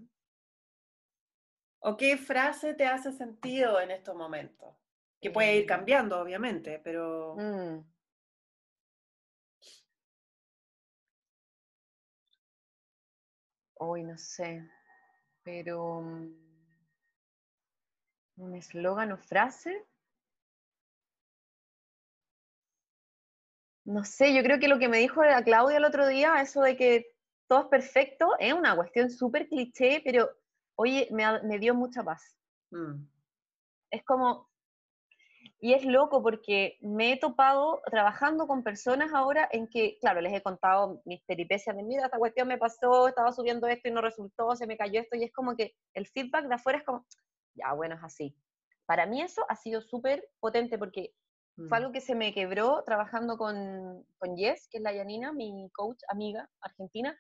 [1.80, 4.76] ¿O qué frase te hace sentido en estos momentos?
[5.20, 5.66] Que puede ir eh.
[5.66, 7.36] cambiando, obviamente, pero...
[7.38, 7.84] Mm.
[13.84, 14.70] Hoy no sé,
[15.42, 16.34] pero mm,
[18.38, 19.88] un eslogan o frase.
[23.86, 26.62] No sé, yo creo que lo que me dijo la Claudia el otro día, eso
[26.62, 27.11] de que
[27.52, 30.30] todo es perfecto, es una cuestión súper cliché, pero
[30.76, 32.40] oye, me, dio mucha paz.
[32.70, 33.04] Mm.
[33.90, 34.50] Es como,
[35.60, 40.32] y es loco porque me he topado trabajando con personas ahora en que, claro, les
[40.32, 44.00] he contado mis peripecias de, mira, esta cuestión me pasó, estaba subiendo esto y no
[44.00, 47.06] resultó, se me cayó esto, y es como que el feedback de afuera es como,
[47.54, 48.34] ya, bueno, es así.
[48.86, 51.14] Para mí eso ha sido súper potente porque
[51.58, 51.74] fue mm.
[51.74, 56.02] algo que se me quebró trabajando con, con Jess, que es la Yanina, mi coach,
[56.08, 57.14] amiga argentina,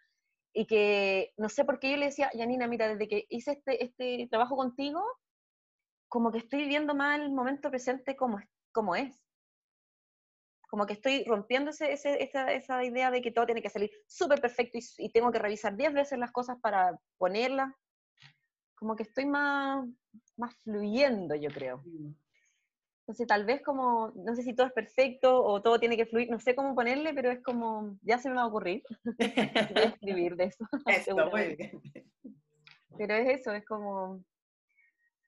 [0.53, 3.83] y que no sé por qué yo le decía, Yanina, mira, desde que hice este,
[3.83, 5.03] este trabajo contigo,
[6.07, 8.39] como que estoy viviendo más el momento presente como,
[8.73, 9.23] como es.
[10.69, 14.39] Como que estoy rompiendo ese, esa, esa, idea de que todo tiene que salir súper
[14.39, 17.73] perfecto y, y, tengo que revisar diez veces las cosas para ponerlas.
[18.75, 19.85] Como que estoy más,
[20.37, 21.81] más fluyendo, yo creo.
[21.85, 22.13] Mm.
[23.01, 26.29] Entonces, tal vez como, no sé si todo es perfecto o todo tiene que fluir,
[26.29, 28.83] no sé cómo ponerle, pero es como, ya se me va a ocurrir.
[29.03, 30.65] Voy a escribir de eso.
[32.97, 34.23] Pero es eso, es como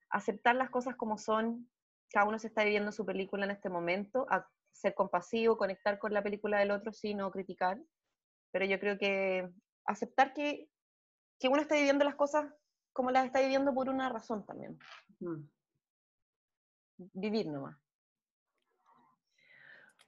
[0.10, 1.68] aceptar las cosas como son.
[2.12, 6.14] Cada uno se está viviendo su película en este momento, a ser compasivo, conectar con
[6.14, 7.82] la película del otro, sin no criticar.
[8.52, 9.50] Pero yo creo que
[9.86, 10.70] aceptar que,
[11.40, 12.54] que uno está viviendo las cosas
[12.92, 14.78] como las está viviendo por una razón también.
[15.20, 15.42] Mm
[16.98, 17.78] vivir nomás.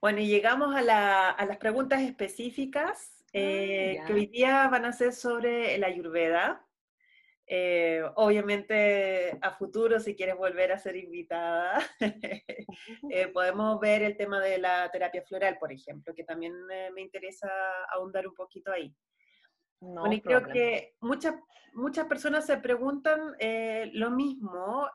[0.00, 5.12] Bueno, y llegamos a, las preguntas específicas ah, eh, que hoy día van a ser
[5.12, 6.62] sobre la ayurveda.
[7.48, 11.78] Eh, obviamente a futuro, si quieres volver a ser invitada,
[13.10, 17.48] eh, podemos ver el tema de la terapia floral, por ejemplo, que también me interesa
[17.92, 18.94] ahondar un poquito ahí.
[19.80, 21.36] bueno, y creo que muchas,
[21.74, 23.34] muchas personas se preguntan
[23.92, 24.88] lo mismo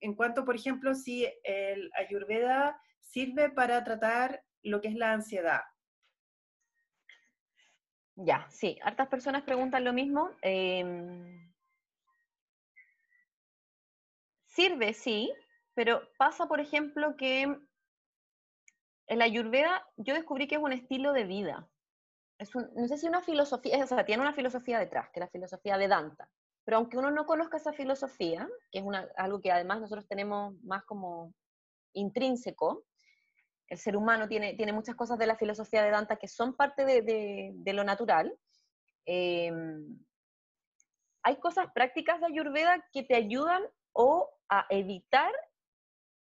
[0.00, 5.62] en cuanto, por ejemplo, si el ayurveda sirve para tratar lo que es la ansiedad.
[8.16, 10.30] Ya, sí, hartas personas preguntan lo mismo.
[10.42, 11.52] Em,
[14.46, 15.32] sirve, sí,
[15.74, 17.56] pero pasa, por ejemplo, que
[19.08, 21.68] En la Ayurveda yo descubrí que es un estilo de vida.
[22.76, 25.76] No sé si una filosofía, o sea, tiene una filosofía detrás, que es la filosofía
[25.78, 26.30] de Danta.
[26.68, 28.84] Pero aunque uno no conozca esa filosofía, que es
[29.16, 31.32] algo que además nosotros tenemos más como
[31.94, 32.84] intrínseco,
[33.68, 37.72] el ser humano tiene, muchas cosas de la filosofía de Danta que son parte de,
[37.72, 38.38] lo natural.
[39.06, 39.98] Em,
[41.22, 43.62] hay cosas prácticas de Ayurveda que te ayudan
[43.92, 45.32] o a evitar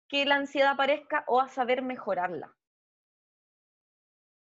[0.10, 2.54] que la ansiedad aparezca o a saber mejorarla.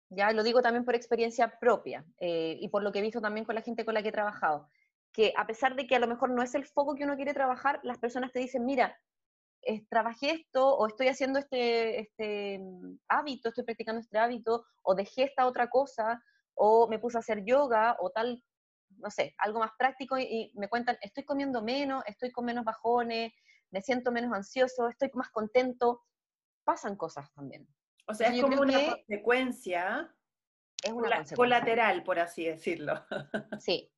[0.10, 3.48] Ya lo digo también por experiencia propia eh, y por lo que he visto también
[3.48, 4.70] con la gente con la que he trabajado,
[5.18, 7.34] que a pesar de que a lo mejor no es el foco que uno quiere
[7.34, 8.96] trabajar, las personas te dicen, mira,
[9.90, 15.24] trabajé esto o estoy haciendo este, este mm, hábito, estoy practicando este hábito o dejé
[15.24, 16.22] esta otra cosa
[16.54, 18.44] o me puse a hacer yoga o tal,
[18.98, 23.34] no sé, algo más práctico y, me cuentan, estoy comiendo menos, estoy con menos bajones,
[23.72, 26.04] me siento menos ansioso, estoy más contento.
[26.64, 27.68] Pasan cosas también.
[28.06, 30.14] O sea, es como una consecuencia
[30.84, 33.04] es una colateral, por así decirlo.
[33.60, 33.92] Sí.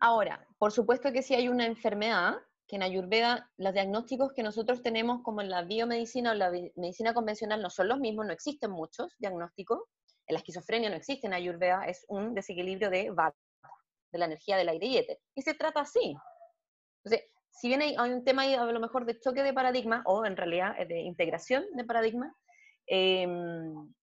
[0.00, 2.36] Ahora, por supuesto que si hay una enfermedad,
[2.66, 7.14] que en Ayurveda los diagnósticos que nosotros tenemos como en la biomedicina o la medicina
[7.14, 9.80] convencional no son los mismos, no existen muchos diagnósticos.
[10.26, 13.38] En la esquizofrenia no existe en Ayurveda, es un desequilibrio de vata,
[14.10, 15.18] de la energía del aire y éter.
[15.34, 16.16] Y se trata así.
[17.04, 20.26] Entonces, si bien hay, un tema ahí a lo mejor de choque de paradigma, o
[20.26, 22.34] en realidad eh, de integración de paradigma,
[22.86, 23.94] em,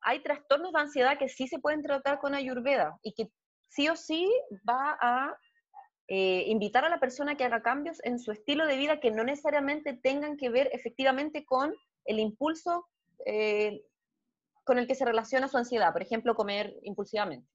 [0.00, 3.30] hay trastornos de ansiedad que sí se pueden tratar con Ayurveda y que
[3.72, 4.30] sí o sí
[4.68, 5.36] va a
[6.08, 9.24] eh, invitar a la persona que haga cambios en su estilo de vida que no
[9.24, 12.86] necesariamente tengan que ver efectivamente con el impulso
[13.24, 13.82] eh,
[14.64, 17.48] con el que se relaciona su ansiedad, por ejemplo, comer impulsivamente.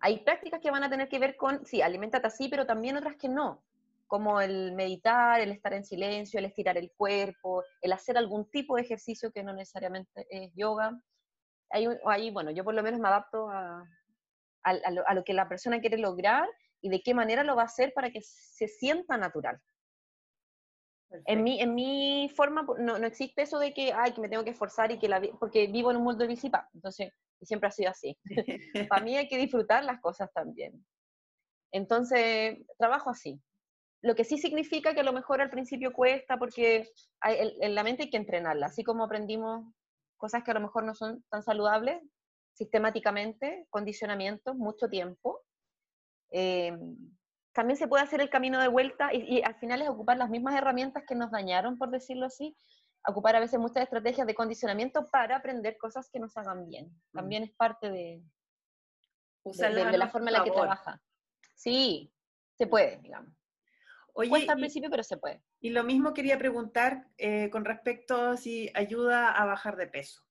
[0.00, 3.16] Hay prácticas que van a tener que ver con, sí, alimentate así, pero también otras
[3.16, 3.62] que no,
[4.08, 8.76] como el meditar, el estar en silencio, el estirar el cuerpo, el hacer algún tipo
[8.76, 10.98] de ejercicio que no necesariamente es yoga.
[11.70, 13.84] Ahí, bueno, yo por lo menos me adapto a,
[14.64, 16.48] a lo que la persona quiere lograr
[16.80, 19.60] y de qué manera lo va a hacer para que se sienta natural.
[21.26, 24.44] En mi, en mi forma no, no, existe eso de que, ay, que me tengo
[24.44, 27.72] que esforzar y que la, porque vivo en un mundo de visipa, entonces siempre ha
[27.72, 28.16] sido así.
[28.88, 30.84] para mí hay que disfrutar las cosas también.
[31.72, 33.40] Entonces, trabajo así.
[34.02, 36.88] Lo que sí significa que a lo mejor al principio cuesta porque
[37.22, 39.72] en la mente hay que entrenarla, así como aprendimos
[40.16, 42.02] cosas que a lo mejor no son tan saludables,
[42.52, 45.42] sistemáticamente, condicionamientos, mucho tiempo,
[46.32, 46.96] Em,
[47.52, 50.56] también se puede hacer el camino de vuelta y, al final es ocupar las mismas
[50.56, 52.56] herramientas que nos dañaron, por decirlo así,
[53.06, 56.86] ocupar a veces muchas estrategias de condicionamiento para aprender cosas que nos hagan bien.
[56.86, 57.16] Mm.
[57.16, 58.22] También es parte de,
[59.44, 61.02] de, la forma en la que trabaja.
[61.54, 62.10] Sí,
[62.56, 63.34] se puede, digamos.
[64.14, 65.42] Oye, Cuesta al principio, pero se puede.
[65.60, 70.22] Y lo mismo quería preguntar eh, con respecto a si ayuda a bajar de peso.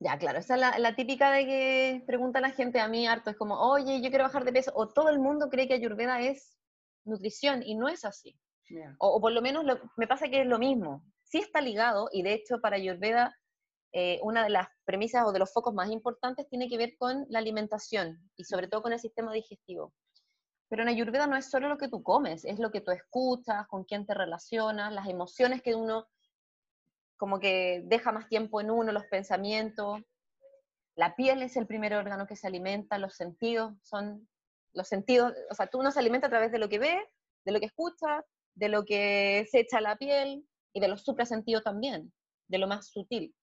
[0.00, 3.36] Ya, claro, esa es la, típica de que pregunta la gente a mí harto, es
[3.36, 6.56] como, oye, yo quiero bajar de peso, o todo el mundo cree que Ayurveda es
[7.04, 8.38] nutrición, y no es así.
[8.98, 9.64] O, por lo menos
[9.96, 11.02] me pasa que es lo mismo.
[11.24, 13.34] Sí está ligado, y de hecho para Ayurveda
[13.92, 17.26] eh, una de las premisas o de los focos más importantes tiene que ver con
[17.28, 19.92] la alimentación, y sobre todo con el sistema digestivo.
[20.68, 23.66] Pero en Ayurveda no es solo lo que tú comes, es lo que tú escuchas,
[23.66, 26.06] con quién te relacionas, las emociones que uno
[27.18, 30.00] como que deja más tiempo en uno, los pensamientos.
[30.96, 34.26] La piel es el primer órgano que se alimenta, los sentidos son
[34.72, 36.98] los sentidos, o sea, tú uno se alimenta a través de lo que ve,
[37.44, 41.02] de lo que escucha, de lo que se echa a la piel y de los
[41.02, 42.12] suprasentidos también,
[42.48, 43.34] de lo más sutil.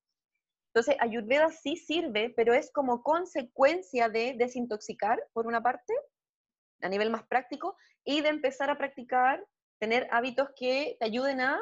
[0.73, 5.93] Entonces, Ayurveda sí sirve, pero es como consecuencia de desintoxicar, por una parte,
[6.81, 9.45] a nivel más práctico, y de empezar a practicar,
[9.79, 11.59] tener hábitos que te ayuden a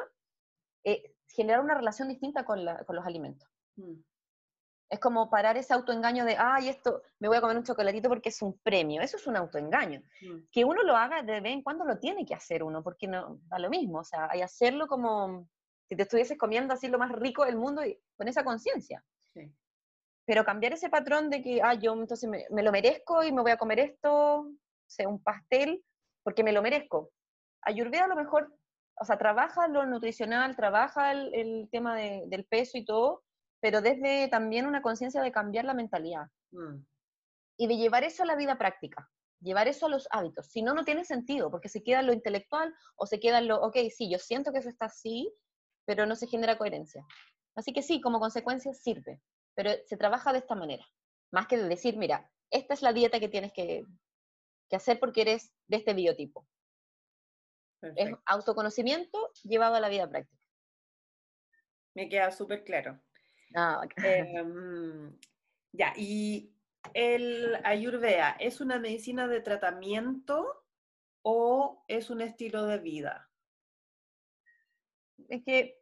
[0.84, 3.48] eh, generar una relación distinta con, los alimentos.
[3.76, 4.00] Mm.
[4.90, 8.28] Es como parar ese autoengaño de, ay, esto, me voy a comer un chocolatito porque
[8.28, 9.00] es un premio.
[9.00, 10.00] Eso es un autoengaño.
[10.22, 10.38] Mm.
[10.52, 13.40] Que uno lo haga de vez en cuando lo tiene que hacer uno, porque no
[13.46, 14.00] da lo mismo.
[14.00, 15.48] O sea, hay hacerlo como
[15.88, 19.04] si te estuvieses comiendo así lo más rico del mundo y con esa conciencia.
[20.26, 23.42] Pero cambiar ese patrón de que, ay, yo entonces me, me, lo merezco y me
[23.42, 24.50] voy a comer esto,
[24.86, 25.84] sea un pastel,
[26.22, 27.10] porque me lo merezco.
[27.60, 28.50] Ayurveda a lo mejor
[28.96, 33.24] o sea, trabaja lo nutricional, trabaja el, tema del peso y todo,
[33.60, 36.26] pero desde también una conciencia de cambiar la mentalidad.
[36.52, 36.84] Mm.
[37.56, 40.48] Y de llevar eso a la vida práctica, llevar eso a los hábitos.
[40.48, 43.48] Si no, no tiene sentido, porque se queda en lo intelectual o se queda en
[43.48, 45.32] lo, ok, sí, yo siento que eso está así,
[45.86, 47.04] pero no se genera coherencia.
[47.54, 49.20] Así que sí, como consecuencia sirve,
[49.54, 50.84] pero se trabaja de esta manera.
[51.32, 53.84] Más que de decir, mira, esta es la dieta que tienes que,
[54.68, 56.46] que hacer porque eres de este biotipo.
[57.96, 60.42] Es autoconocimiento llevado a la vida práctica.
[61.94, 63.00] Me queda súper claro.
[63.54, 65.16] Ah, em,
[65.72, 66.52] ya, y
[66.92, 70.64] el Ayurveda, ¿es una medicina de tratamiento
[71.22, 73.30] o es un estilo de vida?
[75.28, 75.80] Es que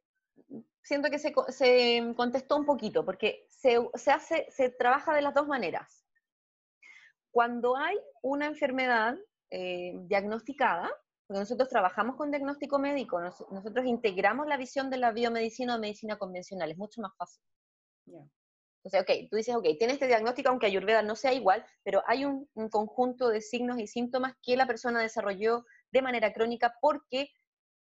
[0.82, 5.34] siento que se, se contestó un poquito, porque se, se, hace, se trabaja de las
[5.34, 6.05] dos maneras.
[7.30, 9.16] Cuando hay una enfermedad
[9.50, 10.90] eh, diagnosticada,
[11.32, 16.18] porque nosotros trabajamos con diagnóstico médico, nosotros integramos la visión de la biomedicina o medicina
[16.18, 17.42] convencional, es mucho más fácil.
[18.04, 22.26] Entonces, ok, tú dices, ok, tiene este diagnóstico, aunque Ayurveda no sea igual, pero hay
[22.26, 27.30] un, un, conjunto de signos y síntomas que la persona desarrolló de manera crónica porque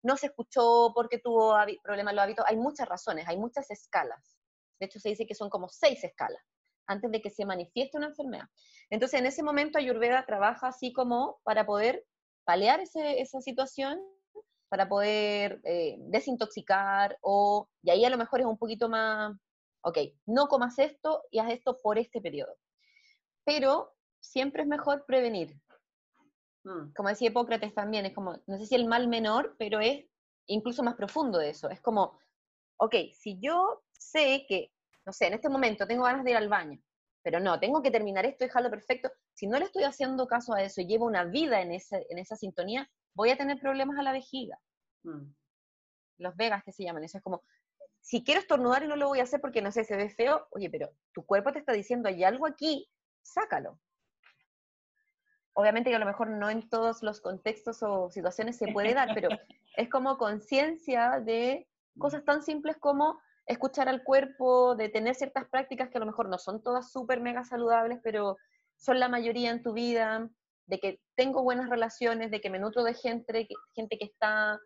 [0.04, 2.44] no se escuchó, porque tuvo problemas en los hábitos.
[2.46, 4.38] Hay muchas razones, hay muchas escalas.
[4.78, 6.44] De hecho, se dice que son como seis escalas
[6.86, 8.46] antes de que se manifieste una enfermedad.
[8.88, 12.04] Entonces, en ese momento Ayurveda trabaja así como para poder
[12.44, 14.00] paliar esa situación,
[14.68, 19.36] para poder eh, desintoxicar, o, y ahí a lo mejor es un poquito más,
[19.82, 22.56] ok, no comas esto y haz esto por este periodo.
[23.44, 25.60] Pero siempre es mejor prevenir.
[26.64, 26.92] Mm.
[26.96, 30.06] Como decía Hipócrates también, es como, no sé si el mal menor, pero es
[30.46, 31.68] incluso más profundo de eso.
[31.68, 32.18] Es como,
[32.78, 34.72] ok, si yo sé que,
[35.04, 36.80] no sé, en este momento tengo ganas de ir al baño,
[37.22, 39.10] pero no, tengo que terminar esto y dejarlo perfecto.
[39.34, 42.18] Si no le estoy haciendo caso a eso y llevo una vida en, ese, en
[42.18, 44.58] esa sintonía, voy a tener problemas a la vejiga.
[45.04, 45.32] Mm.
[46.18, 47.42] Los vegas que se llaman, eso es como,
[48.00, 50.46] si quiero estornudar y no lo voy a hacer porque no sé, se ve feo,
[50.50, 52.88] oye, pero tu cuerpo te está diciendo, hay algo aquí,
[53.22, 53.78] sácalo.
[55.54, 59.10] Obviamente que a lo mejor no en todos los contextos o situaciones se puede dar,
[59.14, 59.28] pero
[59.76, 61.68] es como conciencia de
[61.98, 66.28] cosas tan simples como escuchar al cuerpo, de tener ciertas prácticas que a lo mejor
[66.28, 68.36] no son todas súper mega saludables, pero
[68.76, 70.28] son la mayoría en tu vida,
[70.66, 74.58] de que tengo buenas relaciones, de que me nutro de gente, gente que está,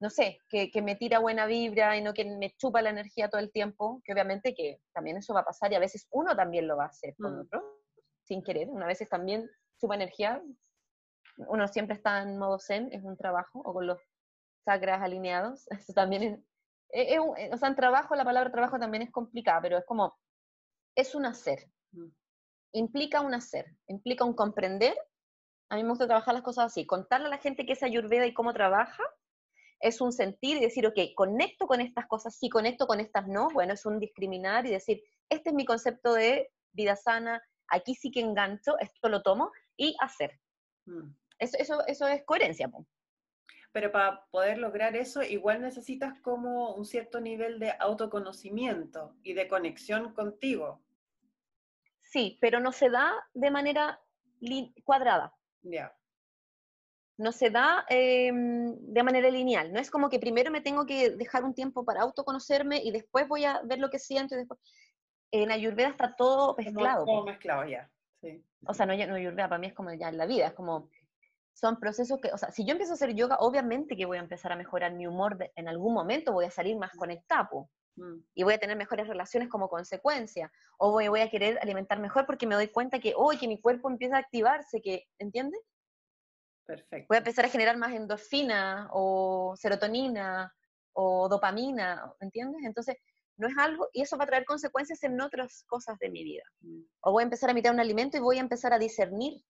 [0.00, 3.40] no sé, que, me tira buena vibra y no que me chupa la energía todo
[3.40, 6.68] el tiempo, que obviamente que también eso va a pasar y a veces uno también
[6.68, 7.40] lo va a hacer con mm.
[7.40, 7.82] otro,
[8.24, 10.42] sin querer, una veces también chupa energía,
[11.36, 13.98] uno siempre está en modo zen, es un trabajo, o con los
[14.64, 16.40] chakras alineados, eso también es,
[16.90, 20.18] es, o sea, en trabajo, la palabra trabajo también es complicada, pero es como,
[20.94, 21.70] es un hacer.
[21.92, 22.08] Mm.
[22.72, 24.96] Implica un hacer, implica un comprender.
[25.70, 28.26] A mí me gusta trabajar las cosas así, contarle a la gente qué es Ayurveda
[28.26, 29.02] y cómo trabaja,
[29.80, 33.48] es un sentir y decir, ok, conecto con estas cosas, sí, conecto con estas no,
[33.50, 38.10] bueno, es un discriminar y decir, este es mi concepto de vida sana, aquí sí
[38.10, 40.40] que engancho, esto lo tomo, y hacer.
[40.86, 41.10] Mm.
[41.38, 42.70] Eso, eso, eso es coherencia.
[43.72, 49.46] Pero para poder lograr eso, igual necesitas como un cierto nivel de autoconocimiento y de
[49.46, 50.82] conexión contigo.
[52.00, 54.00] Sí, pero no se da de manera
[54.84, 55.34] cuadrada.
[55.62, 55.94] Ya.
[57.18, 59.72] No se da em, de manera lineal.
[59.72, 63.28] No es como que primero me tengo que dejar un tiempo para autoconocerme y después
[63.28, 64.60] voy a ver lo que siento y después.
[65.30, 67.04] En Ayurveda está todo mezclado.
[67.04, 67.90] Todo mezclado, ya.
[68.22, 68.42] Sí.
[68.66, 70.88] O sea, no, no Ayurveda, para mí es como ya en la vida, es como
[71.58, 74.20] son procesos que, o sea, si yo empiezo a hacer yoga, obviamente que voy a
[74.20, 78.18] empezar a mejorar mi humor, en algún momento voy a salir más conectado mm.
[78.36, 82.26] y voy a tener mejores relaciones como consecuencia, o voy, voy a querer alimentar mejor
[82.26, 85.60] porque me doy cuenta que, hoy que mi cuerpo empieza a activarse, que, ¿entiendes?
[86.64, 87.06] Perfecto.
[87.08, 90.54] Voy a empezar a generar más endorfina o serotonina
[90.92, 92.62] o dopamina, ¿entiendes?
[92.64, 92.98] Entonces,
[93.36, 96.44] no es algo, y eso va a traer consecuencias en otras cosas de mi vida.
[96.60, 96.82] Mm.
[97.00, 99.42] O voy a empezar a imitar un alimento y voy a empezar a discernir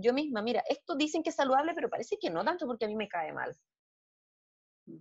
[0.00, 2.88] yo misma, mira, esto dicen que es saludable, pero parece que no tanto porque a
[2.88, 3.56] mí me cae mal.
[4.86, 4.98] Mm.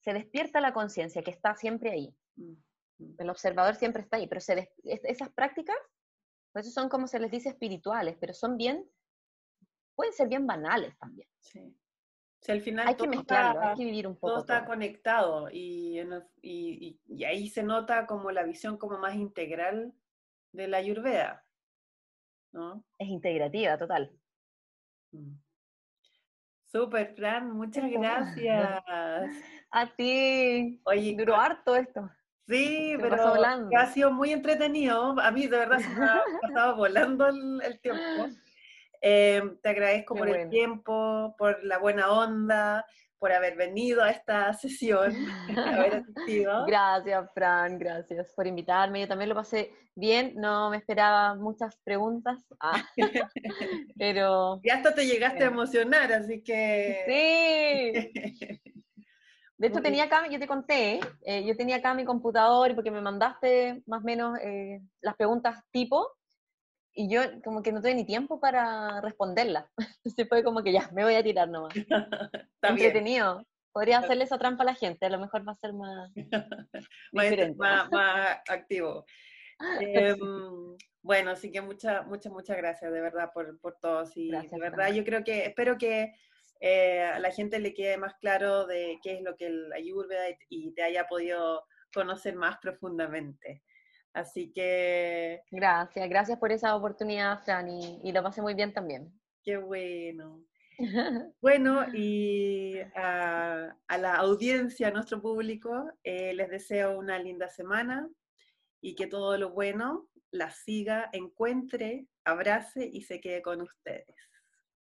[0.00, 2.16] Se despierta la conciencia que está siempre ahí.
[2.36, 2.52] Mm,
[2.98, 3.14] mm.
[3.18, 5.76] El observador siempre está ahí, pero se esas prácticas,
[6.52, 8.88] por eso son como se les dice espirituales, pero son bien,
[9.94, 11.28] pueden ser bien banales también.
[11.40, 11.76] Sí.
[12.48, 14.28] al final hay que mezclarlo, hay que vivir un poco.
[14.28, 16.00] Todo está conectado y,
[16.40, 19.92] y, y, ahí se nota como la visión como más integral
[20.52, 21.44] de la ayurveda.
[22.98, 24.10] Es integrativa, total.
[25.12, 25.36] Mm.
[26.70, 28.82] Súper, Fran, muchas gracias.
[29.70, 30.80] A ti.
[30.84, 32.10] Oye, duró harto esto.
[32.46, 33.16] Sí, pero
[33.76, 35.18] ha sido muy entretenido.
[35.20, 38.00] A mí de verdad se me ha pasado volando el, tiempo.
[39.00, 42.84] Em, te agradezco por el tiempo, por la buena onda,
[43.18, 45.12] por haber venido a esta sesión,
[45.56, 46.64] haber asistido.
[46.66, 49.00] Gracias, Fran, gracias por invitarme.
[49.00, 52.84] Yo también lo pasé bien, no me esperaba muchas preguntas, ah,
[53.98, 54.60] pero...
[54.62, 58.12] Y hasta te llegaste a emocionar, así que...
[58.14, 58.68] Sí.
[59.58, 63.00] De hecho, tenía acá, yo te conté, eh, yo tenía acá mi computador porque me
[63.00, 66.12] mandaste más o menos eh, las preguntas tipo,
[66.94, 69.66] y yo como que no tuve ni tiempo para responderlas.
[70.04, 71.74] Entonces fue como que ya, me voy a tirar nomás.
[72.62, 73.46] Entretenido.
[73.72, 76.10] Podría hacerle esa trampa a la gente, a lo mejor va a ser más,
[77.12, 79.04] más, más, activo.
[79.80, 84.04] Em, bueno, así que muchas, muchas, muchas gracias de verdad por, por todo.
[84.06, 86.12] Sí, de verdad, yo creo que, espero que
[86.60, 90.24] eh, a la gente le quede más claro de qué es lo que el Ayurveda
[90.48, 93.62] y te haya podido conocer más profundamente.
[94.12, 95.42] Así que...
[95.50, 99.12] Gracias, gracias por esa oportunidad, Fran, y, lo pasé muy bien también.
[99.42, 100.42] Qué bueno.
[101.40, 108.08] Bueno, y a, la audiencia, a nuestro público, eh, les deseo una linda semana
[108.80, 114.14] y que todo lo bueno la siga, encuentre, abrace y se quede con ustedes.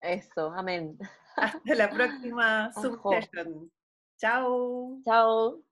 [0.01, 0.97] Eso, amén.
[1.35, 3.71] Hasta la próxima subsession.
[4.17, 4.99] Chao.
[5.03, 5.64] Chao.